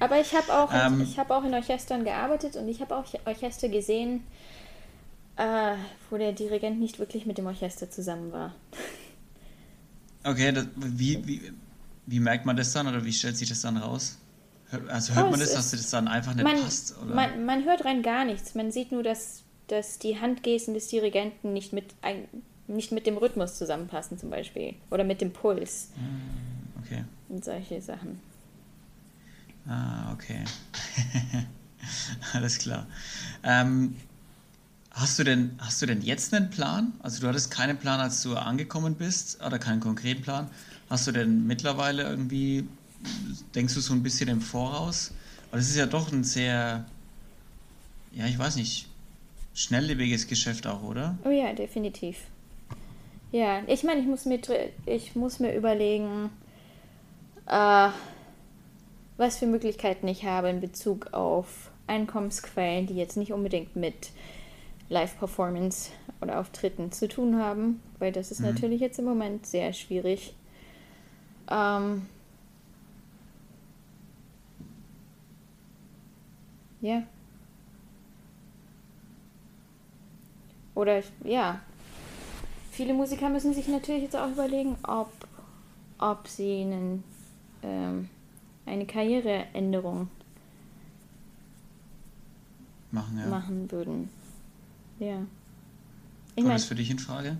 Aber 0.00 0.20
ich 0.20 0.34
habe 0.34 0.52
auch, 0.52 0.70
ähm, 0.72 1.02
ich 1.02 1.18
auch 1.18 1.44
in 1.44 1.54
Orchestern 1.54 2.04
gearbeitet 2.04 2.56
und 2.56 2.68
ich 2.68 2.80
habe 2.80 2.96
auch 2.96 3.04
Orchester 3.26 3.68
gesehen, 3.68 4.24
äh, 5.36 5.74
wo 6.10 6.16
der 6.16 6.32
Dirigent 6.32 6.78
nicht 6.78 6.98
wirklich 6.98 7.26
mit 7.26 7.38
dem 7.38 7.46
Orchester 7.46 7.90
zusammen 7.90 8.32
war. 8.32 8.54
Okay, 10.24 10.52
das, 10.52 10.66
wie, 10.76 11.26
wie, 11.26 11.52
wie 12.06 12.20
merkt 12.20 12.46
man 12.46 12.56
das 12.56 12.72
dann 12.72 12.88
oder 12.88 13.04
wie 13.04 13.12
stellt 13.12 13.36
sich 13.36 13.48
das 13.48 13.60
dann 13.60 13.76
raus? 13.76 14.18
Also 14.88 15.14
hört 15.14 15.28
oh, 15.28 15.30
man 15.30 15.40
das, 15.40 15.52
dass 15.52 15.70
das 15.70 15.90
dann 15.90 16.08
einfach 16.08 16.34
nicht 16.34 16.42
man, 16.42 16.60
passt? 16.60 16.96
Oder? 17.00 17.14
Man, 17.14 17.44
man 17.44 17.64
hört 17.64 17.84
rein 17.84 18.02
gar 18.02 18.24
nichts. 18.24 18.54
Man 18.54 18.72
sieht 18.72 18.90
nur, 18.90 19.02
dass, 19.02 19.44
dass 19.68 19.98
die 19.98 20.18
Handgesten 20.18 20.74
des 20.74 20.88
Dirigenten 20.88 21.52
nicht 21.52 21.72
mit, 21.72 21.94
ein, 22.02 22.26
nicht 22.66 22.90
mit 22.90 23.06
dem 23.06 23.16
Rhythmus 23.16 23.56
zusammenpassen, 23.56 24.18
zum 24.18 24.30
Beispiel. 24.30 24.74
Oder 24.90 25.04
mit 25.04 25.20
dem 25.20 25.32
Puls. 25.32 25.90
Ah, 25.96 26.80
okay. 26.82 27.04
Und 27.28 27.44
solche 27.44 27.80
Sachen. 27.80 28.20
Ah, 29.68 30.12
okay. 30.12 30.44
Alles 32.32 32.58
klar. 32.58 32.86
Ähm, 33.44 33.94
Hast 34.98 35.18
du 35.18 35.24
denn, 35.24 35.50
hast 35.58 35.82
du 35.82 35.86
denn 35.86 36.00
jetzt 36.00 36.32
einen 36.32 36.48
Plan? 36.48 36.94
Also 37.00 37.20
du 37.20 37.28
hattest 37.28 37.50
keinen 37.50 37.76
Plan, 37.76 38.00
als 38.00 38.22
du 38.22 38.34
angekommen 38.34 38.94
bist, 38.94 39.44
oder 39.44 39.58
keinen 39.58 39.78
konkreten 39.78 40.22
Plan. 40.22 40.48
Hast 40.88 41.06
du 41.06 41.12
denn 41.12 41.46
mittlerweile 41.46 42.04
irgendwie, 42.04 42.66
denkst 43.54 43.74
du 43.74 43.80
so 43.80 43.92
ein 43.92 44.02
bisschen 44.02 44.30
im 44.30 44.40
Voraus? 44.40 45.12
Weil 45.50 45.60
es 45.60 45.68
ist 45.68 45.76
ja 45.76 45.84
doch 45.84 46.10
ein 46.12 46.24
sehr, 46.24 46.86
ja, 48.12 48.24
ich 48.24 48.38
weiß 48.38 48.56
nicht, 48.56 48.88
schnelllebiges 49.52 50.28
Geschäft 50.28 50.66
auch, 50.66 50.82
oder? 50.82 51.18
Oh 51.26 51.30
ja, 51.30 51.52
definitiv. 51.52 52.16
Ja, 53.32 53.60
ich 53.66 53.82
meine, 53.82 54.00
ich 54.00 54.06
muss 54.06 54.24
mir, 54.24 54.40
ich 54.86 55.14
muss 55.14 55.40
mir 55.40 55.54
überlegen, 55.54 56.30
äh, 57.46 57.90
was 59.18 59.36
für 59.36 59.46
Möglichkeiten 59.46 60.08
ich 60.08 60.24
habe 60.24 60.48
in 60.48 60.62
Bezug 60.62 61.12
auf 61.12 61.70
Einkommensquellen, 61.86 62.86
die 62.86 62.94
jetzt 62.94 63.18
nicht 63.18 63.34
unbedingt 63.34 63.76
mit 63.76 64.10
Live-Performance 64.88 65.90
oder 66.20 66.40
Auftritten 66.40 66.92
zu 66.92 67.08
tun 67.08 67.38
haben, 67.38 67.80
weil 67.98 68.12
das 68.12 68.30
ist 68.30 68.40
mhm. 68.40 68.46
natürlich 68.46 68.80
jetzt 68.80 68.98
im 68.98 69.04
Moment 69.04 69.46
sehr 69.46 69.72
schwierig. 69.72 70.34
Ähm, 71.48 72.06
ja. 76.80 77.02
Oder 80.74 81.02
ja. 81.24 81.60
Viele 82.70 82.92
Musiker 82.92 83.30
müssen 83.30 83.54
sich 83.54 83.68
natürlich 83.68 84.02
jetzt 84.02 84.16
auch 84.16 84.28
überlegen, 84.28 84.76
ob, 84.86 85.10
ob 85.98 86.28
sie 86.28 86.60
einen, 86.60 87.04
ähm, 87.62 88.10
eine 88.66 88.84
Karriereänderung 88.84 90.08
machen, 92.90 93.18
ja. 93.18 93.26
machen 93.26 93.72
würden. 93.72 94.10
Ja. 94.98 95.26
Ich 96.34 96.42
Kommt 96.42 96.54
das 96.54 96.64
für 96.64 96.74
dich 96.74 96.90
in 96.90 96.98
Frage? 96.98 97.36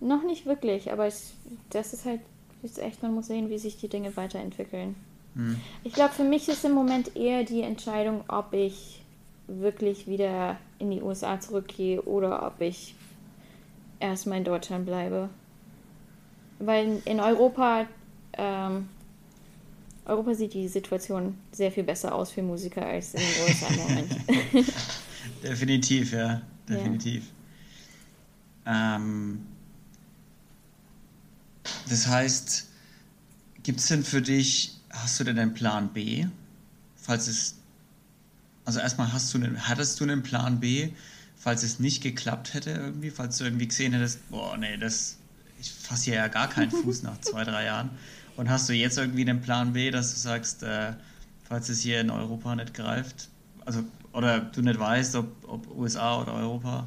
Noch 0.00 0.24
nicht 0.24 0.46
wirklich, 0.46 0.90
aber 0.92 1.06
es, 1.06 1.34
das 1.70 1.92
ist 1.92 2.04
halt 2.04 2.20
ist 2.62 2.78
echt, 2.78 3.02
man 3.02 3.14
muss 3.14 3.26
sehen, 3.26 3.50
wie 3.50 3.58
sich 3.58 3.76
die 3.76 3.88
Dinge 3.88 4.16
weiterentwickeln. 4.16 4.94
Hm. 5.34 5.60
Ich 5.84 5.92
glaube, 5.92 6.14
für 6.14 6.24
mich 6.24 6.48
ist 6.48 6.64
im 6.64 6.72
Moment 6.72 7.16
eher 7.16 7.44
die 7.44 7.62
Entscheidung, 7.62 8.24
ob 8.28 8.52
ich 8.52 9.02
wirklich 9.48 10.06
wieder 10.06 10.58
in 10.78 10.90
die 10.90 11.02
USA 11.02 11.40
zurückgehe 11.40 12.00
oder 12.02 12.46
ob 12.46 12.60
ich 12.60 12.94
erstmal 13.98 14.38
in 14.38 14.44
Deutschland 14.44 14.86
bleibe. 14.86 15.28
Weil 16.58 17.02
in 17.04 17.18
Europa, 17.18 17.86
ähm, 18.34 18.88
Europa 20.04 20.34
sieht 20.34 20.54
die 20.54 20.68
Situation 20.68 21.36
sehr 21.50 21.72
viel 21.72 21.84
besser 21.84 22.14
aus 22.14 22.30
für 22.30 22.42
Musiker 22.42 22.86
als 22.86 23.14
in 23.14 23.20
den 23.20 23.48
USA 23.48 23.66
im 23.66 23.80
Moment. 23.80 24.16
Definitiv, 25.42 26.12
ja. 26.12 26.42
Definitiv. 26.68 27.24
Ja. 28.64 28.96
Ähm, 28.96 29.46
das 31.88 32.06
heißt, 32.06 32.68
gibt 33.62 33.80
es 33.80 33.86
denn 33.86 34.04
für 34.04 34.22
dich, 34.22 34.76
hast 34.90 35.18
du 35.20 35.24
denn 35.24 35.38
einen 35.38 35.54
Plan 35.54 35.92
B? 35.92 36.26
Falls 36.96 37.26
es, 37.28 37.56
also 38.64 38.80
erstmal 38.80 39.12
hast 39.12 39.32
du 39.34 39.38
einen, 39.38 39.68
hattest 39.68 39.98
du 40.00 40.04
einen 40.04 40.22
Plan 40.22 40.60
B, 40.60 40.90
falls 41.36 41.62
es 41.62 41.80
nicht 41.80 42.02
geklappt 42.02 42.54
hätte 42.54 42.70
irgendwie, 42.70 43.10
falls 43.10 43.38
du 43.38 43.44
irgendwie 43.44 43.66
gesehen 43.66 43.92
hättest, 43.92 44.28
boah, 44.30 44.56
nee, 44.56 44.76
das, 44.76 45.16
ich 45.60 45.72
fasse 45.72 46.04
hier 46.04 46.14
ja 46.14 46.28
gar 46.28 46.48
keinen 46.48 46.70
Fuß 46.82 47.02
nach 47.02 47.20
zwei, 47.20 47.44
drei 47.44 47.64
Jahren. 47.64 47.90
Und 48.36 48.48
hast 48.48 48.68
du 48.68 48.72
jetzt 48.72 48.96
irgendwie 48.96 49.28
einen 49.28 49.42
Plan 49.42 49.72
B, 49.72 49.90
dass 49.90 50.14
du 50.14 50.20
sagst, 50.20 50.62
äh, 50.62 50.94
falls 51.44 51.68
es 51.68 51.80
hier 51.80 52.00
in 52.00 52.10
Europa 52.10 52.54
nicht 52.54 52.74
greift, 52.74 53.28
also 53.64 53.80
oder 54.12 54.40
du 54.40 54.62
nicht 54.62 54.78
weißt, 54.78 55.16
ob, 55.16 55.26
ob 55.46 55.76
USA 55.76 56.20
oder 56.20 56.34
Europa? 56.34 56.86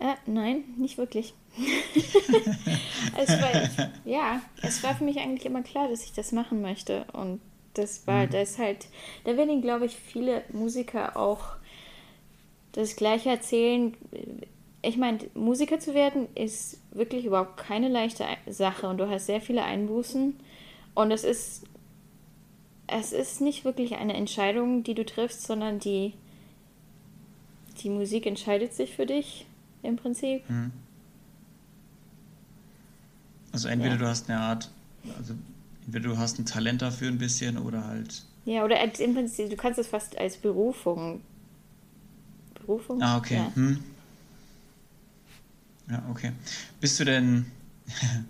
Äh, 0.00 0.14
nein, 0.26 0.64
nicht 0.76 0.98
wirklich. 0.98 1.34
es 3.16 3.28
war, 3.28 3.88
ja, 4.04 4.40
es 4.62 4.82
war 4.82 4.96
für 4.96 5.04
mich 5.04 5.18
eigentlich 5.18 5.46
immer 5.46 5.62
klar, 5.62 5.88
dass 5.88 6.04
ich 6.04 6.12
das 6.12 6.32
machen 6.32 6.62
möchte. 6.62 7.04
Und 7.12 7.40
das 7.74 8.06
war, 8.06 8.26
mhm. 8.26 8.30
das 8.30 8.58
halt, 8.58 8.88
da 9.24 9.36
werden, 9.36 9.62
glaube 9.62 9.86
ich, 9.86 9.94
viele 9.94 10.42
Musiker 10.52 11.16
auch 11.16 11.56
das 12.72 12.96
Gleiche 12.96 13.30
erzählen. 13.30 13.96
Ich 14.82 14.96
meine, 14.96 15.18
Musiker 15.34 15.78
zu 15.78 15.94
werden 15.94 16.26
ist 16.34 16.80
wirklich 16.90 17.24
überhaupt 17.24 17.56
keine 17.56 17.88
leichte 17.88 18.24
Sache 18.48 18.88
und 18.88 18.98
du 18.98 19.08
hast 19.08 19.26
sehr 19.26 19.40
viele 19.40 19.62
Einbußen. 19.62 20.38
Und 20.94 21.10
es 21.12 21.22
ist, 21.24 21.64
es 22.86 23.12
ist 23.12 23.40
nicht 23.40 23.64
wirklich 23.64 23.96
eine 23.96 24.14
Entscheidung, 24.14 24.82
die 24.82 24.94
du 24.94 25.04
triffst, 25.04 25.42
sondern 25.42 25.78
die, 25.78 26.14
die 27.82 27.90
Musik 27.90 28.26
entscheidet 28.26 28.74
sich 28.74 28.94
für 28.94 29.06
dich 29.06 29.46
im 29.82 29.96
Prinzip. 29.96 30.48
Mhm. 30.48 30.72
Also 33.52 33.68
entweder 33.68 33.94
ja. 33.94 34.00
du 34.00 34.06
hast 34.06 34.28
eine 34.28 34.40
Art, 34.40 34.70
also 35.16 35.34
entweder 35.86 36.08
du 36.08 36.18
hast 36.18 36.38
ein 36.38 36.46
Talent 36.46 36.82
dafür 36.82 37.08
ein 37.08 37.18
bisschen 37.18 37.56
oder 37.58 37.86
halt. 37.86 38.24
Ja, 38.44 38.64
oder 38.64 38.82
im 39.00 39.14
Prinzip, 39.14 39.48
du 39.48 39.56
kannst 39.56 39.78
es 39.78 39.86
fast 39.86 40.18
als 40.18 40.36
Berufung. 40.36 41.22
Berufung? 42.54 43.00
Ah, 43.00 43.16
okay. 43.16 43.36
Ja, 43.36 43.52
hm. 43.54 43.84
ja 45.88 46.02
okay. 46.10 46.32
Bist 46.80 47.00
du 47.00 47.04
denn, 47.04 47.46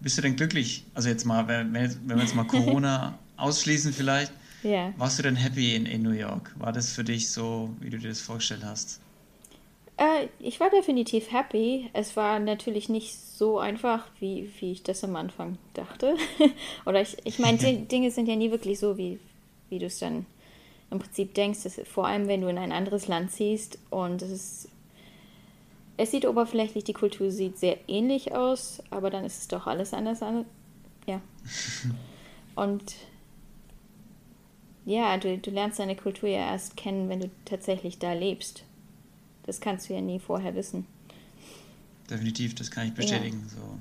bist 0.00 0.18
du 0.18 0.22
denn 0.22 0.36
glücklich? 0.36 0.84
Also 0.94 1.08
jetzt 1.08 1.24
mal, 1.24 1.48
wenn, 1.48 1.72
wenn 1.72 2.08
wir 2.08 2.18
jetzt 2.18 2.34
mal 2.34 2.44
Corona 2.46 3.18
ausschließen 3.36 3.92
vielleicht. 3.92 4.32
Ja. 4.62 4.92
Warst 4.96 5.18
du 5.18 5.22
denn 5.22 5.36
happy 5.36 5.74
in, 5.74 5.86
in 5.86 6.02
New 6.02 6.10
York? 6.10 6.54
War 6.58 6.72
das 6.72 6.92
für 6.92 7.04
dich 7.04 7.30
so, 7.30 7.70
wie 7.80 7.90
du 7.90 7.98
dir 7.98 8.08
das 8.08 8.20
vorgestellt 8.20 8.64
hast? 8.64 9.00
Äh, 9.96 10.28
ich 10.40 10.60
war 10.60 10.70
definitiv 10.70 11.32
happy. 11.32 11.88
Es 11.92 12.16
war 12.16 12.38
natürlich 12.38 12.88
nicht 12.88 13.18
so 13.18 13.58
einfach, 13.58 14.06
wie, 14.20 14.50
wie 14.58 14.72
ich 14.72 14.82
das 14.82 15.04
am 15.04 15.16
Anfang 15.16 15.58
dachte. 15.74 16.16
Oder 16.86 17.00
ich, 17.00 17.16
ich 17.24 17.38
meine, 17.38 17.58
Dinge 17.58 18.10
sind 18.10 18.28
ja 18.28 18.36
nie 18.36 18.50
wirklich 18.50 18.78
so, 18.78 18.98
wie, 18.98 19.18
wie 19.70 19.78
du 19.78 19.86
es 19.86 19.98
dann 19.98 20.26
im 20.90 20.98
Prinzip 20.98 21.34
denkst. 21.34 21.62
Dass, 21.62 21.80
vor 21.84 22.06
allem, 22.06 22.28
wenn 22.28 22.40
du 22.40 22.48
in 22.48 22.58
ein 22.58 22.72
anderes 22.72 23.08
Land 23.08 23.32
ziehst 23.32 23.78
und 23.90 24.22
es 24.22 24.30
ist. 24.30 24.68
Es 25.98 26.10
sieht 26.10 26.26
oberflächlich, 26.26 26.84
die 26.84 26.92
Kultur 26.92 27.30
sieht 27.30 27.56
sehr 27.56 27.78
ähnlich 27.88 28.34
aus, 28.34 28.82
aber 28.90 29.08
dann 29.08 29.24
ist 29.24 29.40
es 29.40 29.48
doch 29.48 29.66
alles 29.66 29.94
anders. 29.94 30.20
Ja. 31.06 31.22
Und 32.54 32.96
ja, 34.86 35.18
du, 35.18 35.36
du 35.36 35.50
lernst 35.50 35.80
deine 35.80 35.96
Kultur 35.96 36.28
ja 36.28 36.52
erst 36.52 36.76
kennen, 36.76 37.08
wenn 37.08 37.20
du 37.20 37.28
tatsächlich 37.44 37.98
da 37.98 38.12
lebst. 38.12 38.62
Das 39.44 39.60
kannst 39.60 39.88
du 39.88 39.94
ja 39.94 40.00
nie 40.00 40.20
vorher 40.20 40.54
wissen. 40.54 40.86
Definitiv, 42.08 42.54
das 42.54 42.70
kann 42.70 42.86
ich 42.86 42.94
bestätigen. 42.94 43.42
Ja. 43.48 43.56
So. 43.56 43.78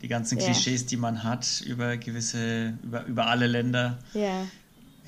Die 0.00 0.08
ganzen 0.08 0.38
Klischees, 0.38 0.82
ja. 0.82 0.88
die 0.88 0.96
man 0.96 1.22
hat 1.22 1.62
über 1.66 1.98
gewisse, 1.98 2.78
über, 2.82 3.04
über 3.04 3.26
alle 3.26 3.46
Länder. 3.46 3.98
Ja. 4.14 4.46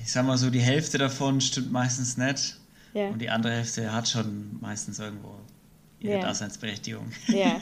Ich 0.00 0.12
sag 0.12 0.26
mal 0.26 0.36
so, 0.36 0.50
die 0.50 0.60
Hälfte 0.60 0.98
davon 0.98 1.40
stimmt 1.40 1.72
meistens 1.72 2.18
nicht. 2.18 2.58
Ja. 2.92 3.08
Und 3.08 3.20
die 3.20 3.30
andere 3.30 3.54
Hälfte 3.54 3.90
hat 3.90 4.08
schon 4.08 4.58
meistens 4.60 4.98
irgendwo 4.98 5.34
ihre. 6.00 6.20
Daseinsberechtigung. 6.20 7.10
Ja. 7.28 7.58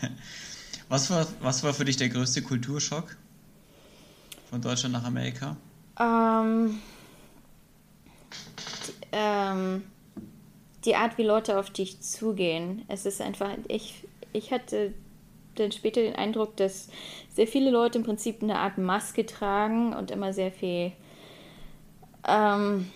was, 0.90 1.10
war, 1.10 1.26
was 1.40 1.62
war 1.62 1.72
für 1.72 1.86
dich 1.86 1.96
der 1.96 2.10
größte 2.10 2.42
Kulturschock 2.42 3.16
von 4.50 4.60
Deutschland 4.60 4.92
nach 4.92 5.04
Amerika? 5.04 5.56
Ähm, 6.00 6.80
die, 8.86 8.92
ähm, 9.12 9.84
die 10.84 10.96
Art, 10.96 11.18
wie 11.18 11.24
Leute 11.24 11.58
auf 11.58 11.70
dich 11.70 12.00
zugehen. 12.00 12.84
Es 12.88 13.04
ist 13.06 13.20
einfach, 13.20 13.50
ich, 13.68 14.06
ich 14.32 14.50
hatte 14.50 14.94
dann 15.56 15.72
später 15.72 16.00
den 16.00 16.16
Eindruck, 16.16 16.56
dass 16.56 16.88
sehr 17.34 17.46
viele 17.46 17.70
Leute 17.70 17.98
im 17.98 18.04
Prinzip 18.04 18.42
eine 18.42 18.58
Art 18.58 18.78
Maske 18.78 19.26
tragen 19.26 19.92
und 19.92 20.10
immer 20.10 20.32
sehr 20.32 20.50
viel 20.50 20.92
ähm, 22.26 22.90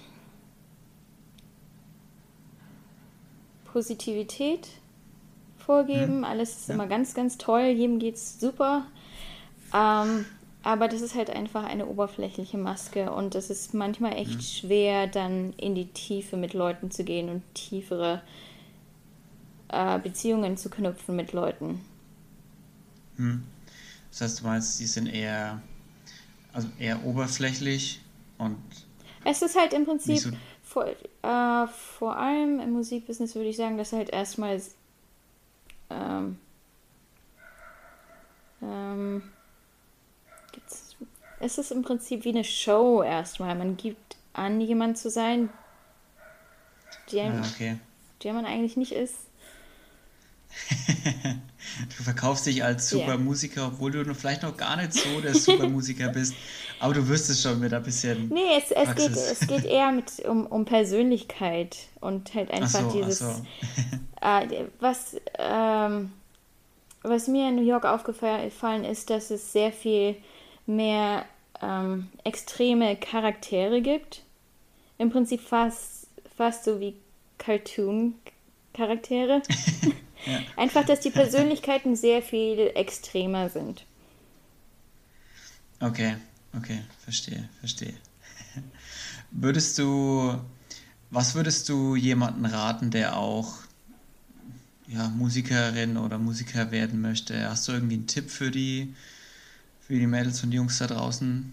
Positivität 3.72 4.68
vorgeben. 5.58 6.18
Mhm. 6.18 6.24
Alles 6.24 6.56
ist 6.56 6.68
ja. 6.68 6.74
immer 6.74 6.86
ganz, 6.86 7.14
ganz 7.14 7.38
toll, 7.38 7.62
jedem 7.62 7.98
geht's 7.98 8.40
super. 8.40 8.86
Ähm, 9.74 10.24
aber 10.64 10.88
das 10.88 11.02
ist 11.02 11.14
halt 11.14 11.28
einfach 11.28 11.62
eine 11.64 11.86
oberflächliche 11.86 12.56
Maske 12.56 13.12
und 13.12 13.34
es 13.34 13.50
ist 13.50 13.74
manchmal 13.74 14.14
echt 14.14 14.36
mhm. 14.36 14.40
schwer, 14.40 15.06
dann 15.06 15.52
in 15.58 15.74
die 15.74 15.88
Tiefe 15.88 16.38
mit 16.38 16.54
Leuten 16.54 16.90
zu 16.90 17.04
gehen 17.04 17.28
und 17.28 17.42
tiefere 17.54 18.22
äh, 19.68 19.98
Beziehungen 19.98 20.56
zu 20.56 20.70
knüpfen 20.70 21.16
mit 21.16 21.34
Leuten. 21.34 21.84
Mhm. 23.18 23.44
Das 24.10 24.22
heißt, 24.22 24.40
du 24.40 24.44
meinst, 24.44 24.80
die 24.80 24.86
sind 24.86 25.06
eher, 25.06 25.60
also 26.54 26.68
eher 26.78 27.04
oberflächlich 27.04 28.00
und. 28.38 28.56
Es 29.24 29.42
ist 29.42 29.58
halt 29.58 29.74
im 29.74 29.84
Prinzip, 29.84 30.18
so 30.18 30.30
vor, 30.62 30.86
äh, 30.86 31.66
vor 31.68 32.16
allem 32.16 32.58
im 32.60 32.72
Musikbusiness 32.72 33.34
würde 33.34 33.50
ich 33.50 33.56
sagen, 33.56 33.76
dass 33.76 33.92
halt 33.92 34.08
erstmal 34.08 34.62
ähm, 35.90 36.38
ähm, 38.62 39.22
es 41.40 41.58
ist 41.58 41.72
im 41.72 41.82
Prinzip 41.82 42.24
wie 42.24 42.30
eine 42.30 42.44
Show 42.44 43.02
erstmal. 43.02 43.54
Man 43.54 43.76
gibt 43.76 44.16
an, 44.32 44.60
jemand 44.60 44.98
zu 44.98 45.10
sein, 45.10 45.50
der, 47.12 47.32
ah, 47.32 47.42
okay. 47.54 47.76
der 48.22 48.32
man 48.32 48.46
eigentlich 48.46 48.76
nicht 48.76 48.92
ist. 48.92 49.14
du 51.96 52.02
verkaufst 52.02 52.46
dich 52.46 52.62
als 52.62 52.88
Supermusiker, 52.88 53.62
yeah. 53.62 53.68
obwohl 53.68 53.90
du 53.90 54.14
vielleicht 54.14 54.42
noch 54.42 54.56
gar 54.56 54.76
nicht 54.76 54.92
so 54.92 55.20
der 55.20 55.34
Supermusiker 55.34 56.08
bist. 56.12 56.34
Aber 56.78 56.94
du 56.94 57.08
wirst 57.08 57.28
es 57.30 57.42
schon 57.42 57.58
mit 57.60 57.72
ein 57.72 57.82
bisschen. 57.82 58.28
Nee, 58.28 58.58
es, 58.58 58.70
es, 58.70 58.94
geht, 58.94 59.16
es 59.16 59.40
geht 59.40 59.64
eher 59.64 59.90
mit, 59.92 60.20
um, 60.26 60.46
um 60.46 60.64
Persönlichkeit 60.64 61.76
und 62.00 62.34
halt 62.34 62.50
einfach 62.50 62.82
so, 62.82 62.90
dieses. 62.90 63.18
So. 63.18 63.26
äh, 64.22 64.66
was, 64.80 65.16
ähm, 65.38 66.12
was 67.02 67.26
mir 67.26 67.48
in 67.48 67.56
New 67.56 67.66
York 67.66 67.84
aufgefallen 67.84 68.84
ist, 68.84 69.10
dass 69.10 69.30
es 69.30 69.52
sehr 69.52 69.72
viel 69.72 70.16
mehr 70.66 71.26
ähm, 71.60 72.08
extreme 72.24 72.96
Charaktere 72.96 73.82
gibt. 73.82 74.22
Im 74.98 75.10
Prinzip 75.10 75.40
fast, 75.40 76.06
fast 76.36 76.64
so 76.64 76.80
wie 76.80 76.94
Cartoon-Charaktere. 77.38 79.42
ja. 80.26 80.40
Einfach, 80.56 80.84
dass 80.84 81.00
die 81.00 81.10
Persönlichkeiten 81.10 81.96
sehr 81.96 82.22
viel 82.22 82.70
extremer 82.74 83.48
sind. 83.48 83.84
Okay, 85.80 86.16
okay, 86.56 86.80
verstehe, 87.02 87.48
verstehe. 87.60 87.94
Würdest 89.30 89.78
du, 89.78 90.38
was 91.10 91.34
würdest 91.34 91.68
du 91.68 91.96
jemanden 91.96 92.46
raten, 92.46 92.90
der 92.90 93.16
auch 93.16 93.54
ja, 94.86 95.08
Musikerin 95.08 95.96
oder 95.96 96.18
Musiker 96.18 96.70
werden 96.70 97.00
möchte, 97.00 97.48
hast 97.48 97.66
du 97.66 97.72
irgendwie 97.72 97.94
einen 97.94 98.06
Tipp 98.06 98.30
für 98.30 98.50
die, 98.50 98.94
für 99.86 99.94
die 99.94 100.06
Mädels 100.06 100.42
und 100.42 100.52
Jungs 100.52 100.78
da 100.78 100.86
draußen? 100.86 101.52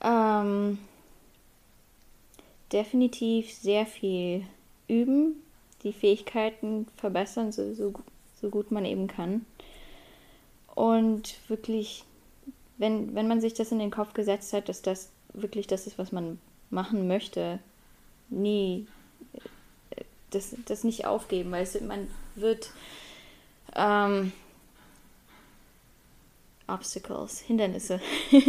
Ähm, 0.00 0.78
definitiv 2.72 3.52
sehr 3.52 3.84
viel 3.86 4.44
üben, 4.86 5.42
die 5.82 5.92
Fähigkeiten 5.92 6.86
verbessern, 6.96 7.50
so, 7.50 7.74
so, 7.74 7.92
so 8.40 8.50
gut 8.50 8.70
man 8.70 8.84
eben 8.84 9.08
kann. 9.08 9.44
Und 10.76 11.34
wirklich, 11.48 12.04
wenn, 12.76 13.16
wenn 13.16 13.26
man 13.26 13.40
sich 13.40 13.54
das 13.54 13.72
in 13.72 13.80
den 13.80 13.90
Kopf 13.90 14.14
gesetzt 14.14 14.52
hat, 14.52 14.68
dass 14.68 14.80
das 14.80 15.10
wirklich 15.32 15.66
das 15.66 15.88
ist, 15.88 15.98
was 15.98 16.12
man 16.12 16.38
machen 16.70 17.08
möchte, 17.08 17.58
nie 18.28 18.86
äh, 19.90 20.04
das, 20.30 20.54
das 20.66 20.84
nicht 20.84 21.04
aufgeben, 21.04 21.50
weil 21.50 21.64
es, 21.64 21.80
man 21.80 22.06
wird 22.36 22.70
ähm, 23.74 24.32
Obstacles, 26.68 27.40
Hindernisse. 27.40 28.00
ja, 28.30 28.40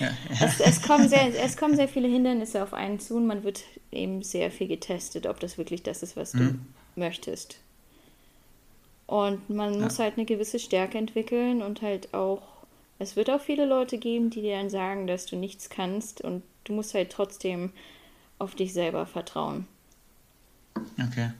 ja. 0.00 0.10
Es, 0.40 0.60
es, 0.60 0.82
kommen 0.82 1.08
sehr, 1.08 1.44
es 1.44 1.56
kommen 1.56 1.76
sehr 1.76 1.88
viele 1.88 2.08
Hindernisse 2.08 2.62
auf 2.62 2.72
einen 2.72 2.98
zu 2.98 3.16
und 3.16 3.26
man 3.26 3.44
wird 3.44 3.62
eben 3.92 4.22
sehr 4.22 4.50
viel 4.50 4.68
getestet, 4.68 5.26
ob 5.26 5.40
das 5.40 5.58
wirklich 5.58 5.82
das 5.82 6.02
ist, 6.02 6.16
was 6.16 6.34
mhm. 6.34 6.60
du 6.94 7.00
möchtest. 7.00 7.58
Und 9.06 9.48
man 9.50 9.74
ja. 9.74 9.80
muss 9.80 9.98
halt 9.98 10.14
eine 10.16 10.24
gewisse 10.26 10.58
Stärke 10.58 10.98
entwickeln 10.98 11.62
und 11.62 11.82
halt 11.82 12.12
auch, 12.12 12.42
es 12.98 13.14
wird 13.14 13.30
auch 13.30 13.40
viele 13.40 13.66
Leute 13.66 13.98
geben, 13.98 14.30
die 14.30 14.40
dir 14.40 14.56
dann 14.56 14.70
sagen, 14.70 15.06
dass 15.06 15.26
du 15.26 15.36
nichts 15.36 15.68
kannst 15.68 16.20
und 16.22 16.42
du 16.64 16.72
musst 16.72 16.94
halt 16.94 17.10
trotzdem 17.10 17.72
auf 18.38 18.54
dich 18.54 18.72
selber 18.72 19.06
vertrauen. 19.06 19.66
Okay. 21.00 21.30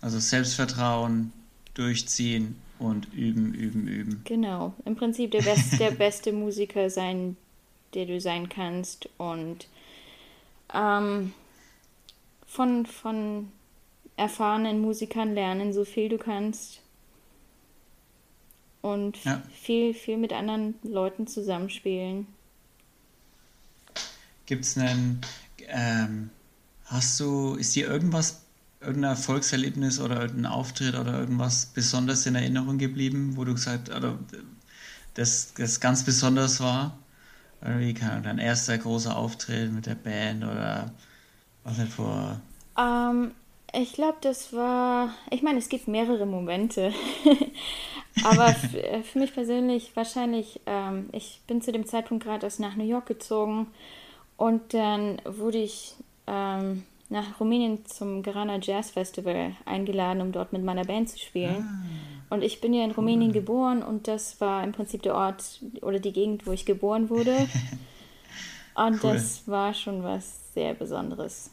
Also 0.00 0.18
Selbstvertrauen, 0.18 1.32
durchziehen 1.74 2.56
und 2.78 3.12
üben, 3.12 3.54
üben, 3.54 3.88
üben. 3.88 4.22
Genau. 4.24 4.74
Im 4.84 4.96
Prinzip 4.96 5.30
der, 5.30 5.42
best, 5.42 5.78
der 5.78 5.90
beste 5.98 6.32
Musiker 6.32 6.90
sein, 6.90 7.36
der 7.94 8.06
du 8.06 8.20
sein 8.20 8.48
kannst. 8.48 9.08
Und 9.18 9.68
ähm, 10.74 11.32
von, 12.46 12.86
von 12.86 13.48
erfahrenen 14.16 14.80
Musikern 14.80 15.34
lernen, 15.34 15.72
so 15.72 15.84
viel 15.84 16.08
du 16.08 16.18
kannst. 16.18 16.80
Und 18.80 19.22
ja. 19.24 19.42
viel, 19.52 19.92
viel 19.94 20.16
mit 20.16 20.32
anderen 20.32 20.74
Leuten 20.82 21.26
zusammenspielen. 21.26 22.26
Gibt 24.46 24.64
es 24.64 24.78
einen, 24.78 25.20
ähm, 25.66 26.30
hast 26.86 27.18
du, 27.20 27.54
ist 27.56 27.74
dir 27.76 27.88
irgendwas 27.88 28.47
irgendein 28.80 29.12
Erfolgserlebnis 29.12 30.00
oder 30.00 30.20
irgendein 30.22 30.46
Auftritt 30.52 30.94
oder 30.94 31.18
irgendwas 31.18 31.66
besonders 31.66 32.26
in 32.26 32.34
Erinnerung 32.34 32.78
geblieben, 32.78 33.32
wo 33.36 33.44
du 33.44 33.54
gesagt 33.54 33.88
oder 33.94 34.18
das, 35.14 35.52
das 35.54 35.80
ganz 35.80 36.04
besonders 36.04 36.60
war? 36.60 36.96
Wie 37.60 37.92
kann 37.92 38.22
dein 38.22 38.38
erster 38.38 38.78
großer 38.78 39.16
Auftritt 39.16 39.72
mit 39.72 39.86
der 39.86 39.96
Band 39.96 40.44
oder 40.44 40.92
was 41.64 41.78
halt 41.78 41.88
vor? 41.88 42.40
Um, 42.76 42.84
ähm, 42.84 43.30
ich 43.72 43.92
glaube, 43.92 44.18
das 44.20 44.52
war. 44.52 45.14
Ich 45.30 45.42
meine, 45.42 45.58
es 45.58 45.68
gibt 45.68 45.88
mehrere 45.88 46.24
Momente. 46.24 46.92
Aber 48.24 48.54
äh, 48.72 49.02
für 49.02 49.18
mich 49.18 49.34
persönlich 49.34 49.94
wahrscheinlich, 49.94 50.60
ähm, 50.66 51.08
ich 51.12 51.40
bin 51.46 51.62
zu 51.62 51.72
dem 51.72 51.86
Zeitpunkt 51.86 52.24
gerade 52.24 52.46
erst 52.46 52.60
nach 52.60 52.76
New 52.76 52.84
York 52.84 53.06
gezogen 53.06 53.68
und 54.36 54.74
dann 54.74 55.20
wurde 55.24 55.58
ich 55.58 55.94
ähm, 56.26 56.84
nach 57.10 57.40
Rumänien 57.40 57.86
zum 57.86 58.22
Garana 58.22 58.58
Jazz 58.60 58.90
Festival 58.90 59.52
eingeladen, 59.64 60.20
um 60.20 60.32
dort 60.32 60.52
mit 60.52 60.62
meiner 60.62 60.84
Band 60.84 61.08
zu 61.08 61.18
spielen. 61.18 61.66
Ah, 62.28 62.34
und 62.34 62.42
ich 62.42 62.60
bin 62.60 62.74
ja 62.74 62.84
in 62.84 62.90
Rumänien 62.90 63.32
geboren 63.32 63.82
und 63.82 64.08
das 64.08 64.40
war 64.40 64.62
im 64.62 64.72
Prinzip 64.72 65.02
der 65.02 65.14
Ort 65.14 65.60
oder 65.80 65.98
die 65.98 66.12
Gegend, 66.12 66.46
wo 66.46 66.52
ich 66.52 66.66
geboren 66.66 67.08
wurde. 67.08 67.34
Und 68.74 69.02
cool. 69.02 69.14
das 69.14 69.42
war 69.48 69.74
schon 69.74 70.04
was 70.04 70.52
sehr 70.54 70.72
Besonderes. 70.72 71.50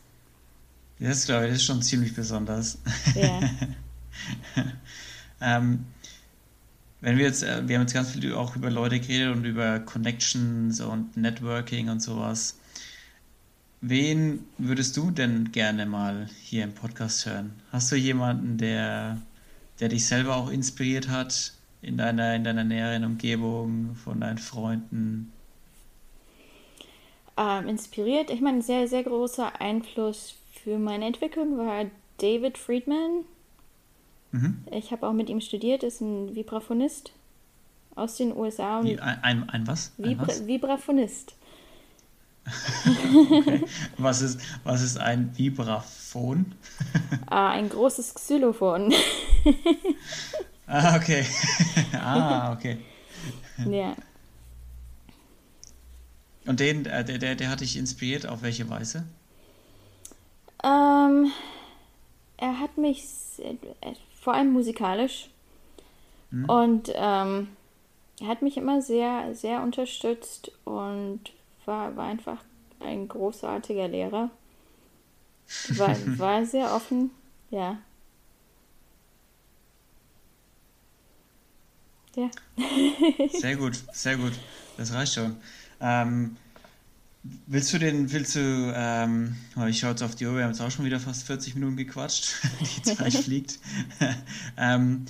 Das 1.00 1.26
glaube 1.26 1.46
ich, 1.46 1.54
das 1.54 1.62
ist 1.62 1.66
schon 1.66 1.82
ziemlich 1.82 2.14
besonders. 2.14 2.78
Ja. 3.16 3.40
ähm, 5.42 5.86
wenn 7.02 7.18
wir 7.18 7.26
jetzt, 7.26 7.42
äh, 7.42 7.68
wir 7.68 7.76
haben 7.78 7.84
jetzt 7.84 7.94
ganz 7.94 8.12
viel 8.12 8.34
auch 8.36 8.56
über 8.56 8.70
Leute 8.70 9.00
geredet 9.00 9.36
und 9.36 9.44
über 9.44 9.80
Connections 9.80 10.80
und 10.82 11.18
Networking 11.18 11.90
und 11.90 12.00
sowas. 12.00 12.60
Wen 13.88 14.48
würdest 14.58 14.98
du 14.98 15.12
denn 15.12 15.52
gerne 15.52 15.86
mal 15.86 16.28
hier 16.42 16.64
im 16.64 16.74
Podcast 16.74 17.28
hören? 17.28 17.54
Hast 17.72 17.92
du 17.92 17.96
jemanden, 17.96 18.58
der, 18.58 19.22
der 19.80 19.90
dich 19.90 20.08
selber 20.08 20.38
auch 20.38 20.50
inspiriert 20.50 21.08
hat 21.08 21.54
in 21.84 21.96
deiner, 21.96 22.36
in 22.36 22.44
deiner 22.44 22.64
näheren 22.64 23.04
Umgebung, 23.04 23.96
von 23.96 24.20
deinen 24.20 24.40
Freunden? 24.40 25.32
Ähm, 27.38 27.68
inspiriert, 27.68 28.32
ich 28.32 28.42
meine, 28.42 28.64
sehr, 28.64 28.88
sehr 28.88 29.04
großer 29.04 29.62
Einfluss 29.62 30.34
für 30.64 30.80
meine 30.80 31.06
Entwicklung 31.06 31.56
war 31.60 31.86
David 32.18 32.58
Friedman. 32.58 33.26
Mhm. 34.32 34.64
Ich 34.72 34.92
habe 34.94 35.08
auch 35.08 35.14
mit 35.14 35.30
ihm 35.30 35.42
studiert, 35.42 35.84
ist 35.84 36.02
ein 36.02 36.36
Vibraphonist 36.36 37.12
aus 37.94 38.18
den 38.18 38.36
USA. 38.36 38.84
Wie, 38.84 39.00
ein, 39.00 39.22
ein, 39.22 39.50
ein 39.52 39.68
was? 39.68 39.92
Ein 40.00 40.06
Vibra 40.06 40.28
was? 40.28 40.48
Vibraphonist 40.48 41.36
okay. 42.46 43.64
was, 43.98 44.22
ist, 44.22 44.40
was 44.64 44.82
ist 44.82 44.98
ein 44.98 45.36
Vibraphon? 45.38 46.54
ah, 47.28 47.50
ein 47.50 47.70
großes 47.70 48.14
Xylophon. 48.14 48.94
ah, 50.68 50.96
okay. 50.96 51.26
ah, 51.94 52.54
okay. 52.54 52.78
Ja. 53.70 53.96
Und 56.46 56.60
den, 56.60 56.86
äh, 56.86 57.04
der, 57.04 57.18
der, 57.18 57.36
der 57.36 57.50
hat 57.50 57.62
dich 57.62 57.78
inspiriert, 57.78 58.28
auf 58.28 58.44
welche 58.44 58.70
Weise? 58.70 59.06
Ähm, 60.64 61.32
er 62.38 62.60
hat 62.60 62.78
mich 62.78 63.04
äh, 63.40 63.56
vor 64.20 64.34
allem 64.34 64.54
musikalisch 64.54 65.30
hm. 66.30 66.46
und 66.46 66.92
ähm, 66.94 67.48
er 68.20 68.28
hat 68.28 68.42
mich 68.42 68.58
immer 68.58 68.82
sehr, 68.82 69.36
sehr 69.36 69.62
unterstützt 69.62 70.52
und 70.64 71.20
war, 71.68 71.96
war 71.96 72.06
einfach 72.08 72.38
ein 72.80 73.08
großartiger 73.08 73.88
Lehrer. 73.88 74.30
War, 75.70 75.96
war 76.18 76.46
sehr 76.46 76.74
offen, 76.74 77.12
ja. 77.50 77.78
Ja. 82.16 82.30
sehr 83.40 83.58
gut, 83.58 83.84
sehr 83.92 84.18
gut. 84.18 84.34
Das 84.78 84.94
reicht 84.94 85.14
schon. 85.14 85.36
Ähm, 85.82 86.38
willst 87.48 87.74
du 87.74 87.78
den, 87.78 88.12
willst 88.12 88.36
du, 88.36 88.74
ähm, 88.76 89.36
ich 89.68 89.80
schaue 89.80 89.92
jetzt 89.92 90.02
auf 90.02 90.16
die 90.16 90.26
Uhr, 90.26 90.36
wir 90.36 90.44
haben 90.44 90.52
jetzt 90.52 90.62
auch 90.62 90.72
schon 90.72 90.86
wieder 90.86 91.00
fast 91.00 91.28
40 91.28 91.56
Minuten 91.56 91.76
gequatscht. 91.76 92.36
die 92.78 92.82
Zeit 92.84 93.14
fliegt. 93.14 93.60
ähm, 94.58 95.06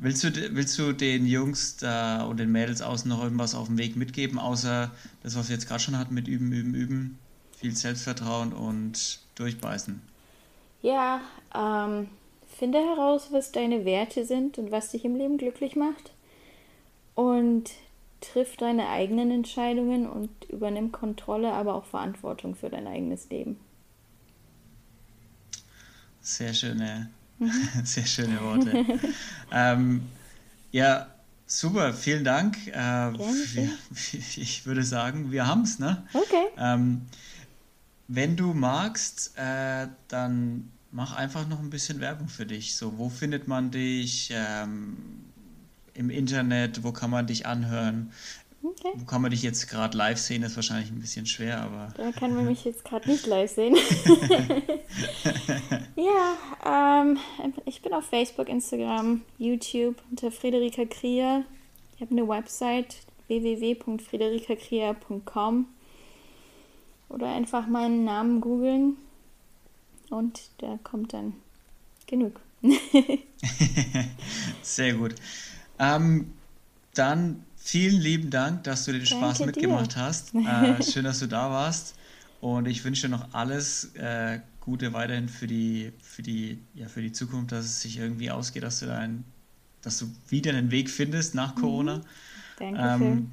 Willst 0.00 0.22
du, 0.22 0.32
willst 0.54 0.78
du 0.78 0.92
den 0.92 1.26
Jungs 1.26 1.76
da 1.76 2.22
und 2.24 2.38
den 2.38 2.52
Mädels 2.52 2.82
außen 2.82 3.08
noch 3.08 3.22
irgendwas 3.22 3.56
auf 3.56 3.66
dem 3.66 3.78
Weg 3.78 3.96
mitgeben, 3.96 4.38
außer 4.38 4.92
das, 5.24 5.36
was 5.36 5.48
wir 5.48 5.56
jetzt 5.56 5.66
gerade 5.66 5.80
schon 5.80 5.98
hatten 5.98 6.14
mit 6.14 6.28
Üben, 6.28 6.52
Üben, 6.52 6.74
Üben? 6.74 7.18
Viel 7.56 7.74
Selbstvertrauen 7.74 8.52
und 8.52 9.18
durchbeißen. 9.34 10.00
Ja, 10.82 11.20
ähm, 11.52 12.08
finde 12.46 12.78
heraus, 12.78 13.28
was 13.32 13.50
deine 13.50 13.84
Werte 13.84 14.24
sind 14.24 14.58
und 14.58 14.70
was 14.70 14.92
dich 14.92 15.04
im 15.04 15.16
Leben 15.16 15.36
glücklich 15.36 15.74
macht. 15.74 16.12
Und 17.16 17.72
triff 18.20 18.56
deine 18.56 18.88
eigenen 18.88 19.32
Entscheidungen 19.32 20.08
und 20.08 20.30
übernimm 20.48 20.92
Kontrolle, 20.92 21.52
aber 21.52 21.74
auch 21.74 21.84
Verantwortung 21.84 22.54
für 22.54 22.70
dein 22.70 22.86
eigenes 22.86 23.28
Leben. 23.30 23.58
Sehr 26.20 26.54
schöne. 26.54 27.10
Sehr 27.84 28.06
schöne 28.06 28.40
Worte. 28.42 28.84
ähm, 29.52 30.02
ja, 30.72 31.06
super, 31.46 31.92
vielen 31.92 32.24
Dank. 32.24 32.56
Äh, 32.68 32.72
wir, 32.72 33.70
ich 34.36 34.66
würde 34.66 34.82
sagen, 34.82 35.30
wir 35.30 35.46
haben 35.46 35.62
es, 35.62 35.78
ne? 35.78 36.06
Okay. 36.12 36.46
Ähm, 36.56 37.02
wenn 38.08 38.36
du 38.36 38.54
magst, 38.54 39.36
äh, 39.36 39.88
dann 40.08 40.70
mach 40.90 41.14
einfach 41.14 41.46
noch 41.46 41.60
ein 41.60 41.70
bisschen 41.70 42.00
Werbung 42.00 42.28
für 42.28 42.46
dich. 42.46 42.74
So, 42.74 42.96
wo 42.98 43.08
findet 43.10 43.48
man 43.48 43.70
dich 43.70 44.30
ähm, 44.32 44.96
im 45.94 46.10
Internet? 46.10 46.82
Wo 46.82 46.92
kann 46.92 47.10
man 47.10 47.26
dich 47.26 47.46
anhören? 47.46 48.12
Okay. 48.62 48.92
Wo 48.96 49.04
kann 49.04 49.22
man 49.22 49.30
dich 49.30 49.42
jetzt 49.42 49.68
gerade 49.68 49.96
live 49.96 50.18
sehen? 50.18 50.42
Das 50.42 50.50
ist 50.52 50.56
wahrscheinlich 50.56 50.90
ein 50.90 51.00
bisschen 51.00 51.26
schwer, 51.26 51.62
aber. 51.62 51.94
Da 51.96 52.10
kann 52.10 52.34
man 52.34 52.46
mich 52.46 52.64
jetzt 52.64 52.84
gerade 52.84 53.08
nicht 53.08 53.24
live 53.26 53.52
sehen. 53.52 53.76
ja, 55.96 56.36
ähm, 56.66 57.18
ich 57.66 57.82
bin 57.82 57.94
auf 57.94 58.06
Facebook, 58.06 58.48
Instagram, 58.48 59.22
YouTube 59.38 60.02
unter 60.10 60.32
Friederika 60.32 60.86
Krier. 60.86 61.44
Ich 61.94 62.00
habe 62.00 62.12
eine 62.12 62.26
Website 62.28 62.96
www.friederikakrier.com 63.28 65.66
oder 67.08 67.26
einfach 67.26 67.66
meinen 67.66 68.04
Namen 68.04 68.40
googeln 68.40 68.96
und 70.10 70.50
da 70.58 70.78
kommt 70.82 71.12
dann 71.12 71.34
genug. 72.06 72.40
Sehr 74.62 74.94
gut. 74.94 75.14
Ähm, 75.78 76.32
dann 76.94 77.44
vielen 77.68 78.00
lieben 78.00 78.30
Dank, 78.30 78.64
dass 78.64 78.86
du 78.86 78.92
den 78.92 79.04
Spaß 79.04 79.38
Danke 79.38 79.52
mitgemacht 79.52 79.94
dir. 79.94 80.00
hast. 80.00 80.32
Äh, 80.34 80.82
schön, 80.82 81.04
dass 81.04 81.18
du 81.18 81.26
da 81.26 81.50
warst. 81.50 81.96
Und 82.40 82.66
ich 82.66 82.82
wünsche 82.84 83.08
dir 83.08 83.10
noch 83.10 83.34
alles 83.34 83.94
äh, 83.96 84.40
Gute 84.60 84.92
weiterhin 84.94 85.28
für 85.28 85.46
die, 85.46 85.92
für 86.00 86.22
die, 86.22 86.62
ja, 86.74 86.88
für 86.88 87.02
die 87.02 87.12
Zukunft, 87.12 87.52
dass 87.52 87.64
es 87.64 87.82
sich 87.82 87.98
irgendwie 87.98 88.30
ausgeht, 88.30 88.62
dass 88.62 88.80
du 88.80 88.86
dein, 88.86 89.24
dass 89.82 89.98
du 89.98 90.10
wieder 90.28 90.52
einen 90.52 90.70
Weg 90.70 90.88
findest 90.88 91.34
nach 91.34 91.54
mhm. 91.56 91.60
Corona. 91.60 91.96
Mhm. 91.96 92.02
Dankeschön. 92.58 93.02
Ähm, 93.02 93.30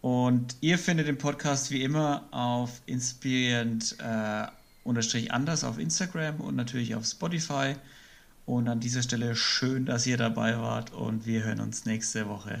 und 0.00 0.56
ihr 0.60 0.78
findet 0.78 1.06
den 1.06 1.18
Podcast 1.18 1.70
wie 1.70 1.82
immer 1.82 2.26
auf 2.32 2.82
inspirierend 2.86 3.96
äh, 4.00 4.46
unterstrich 4.82 5.32
anders 5.32 5.62
auf 5.62 5.78
Instagram 5.78 6.40
und 6.40 6.56
natürlich 6.56 6.94
auf 6.94 7.04
Spotify. 7.04 7.74
Und 8.44 8.68
an 8.68 8.80
dieser 8.80 9.02
Stelle 9.02 9.34
schön, 9.34 9.86
dass 9.86 10.06
ihr 10.06 10.16
dabei 10.16 10.58
wart 10.58 10.92
und 10.92 11.26
wir 11.26 11.42
hören 11.44 11.60
uns 11.60 11.84
nächste 11.84 12.28
Woche. 12.28 12.60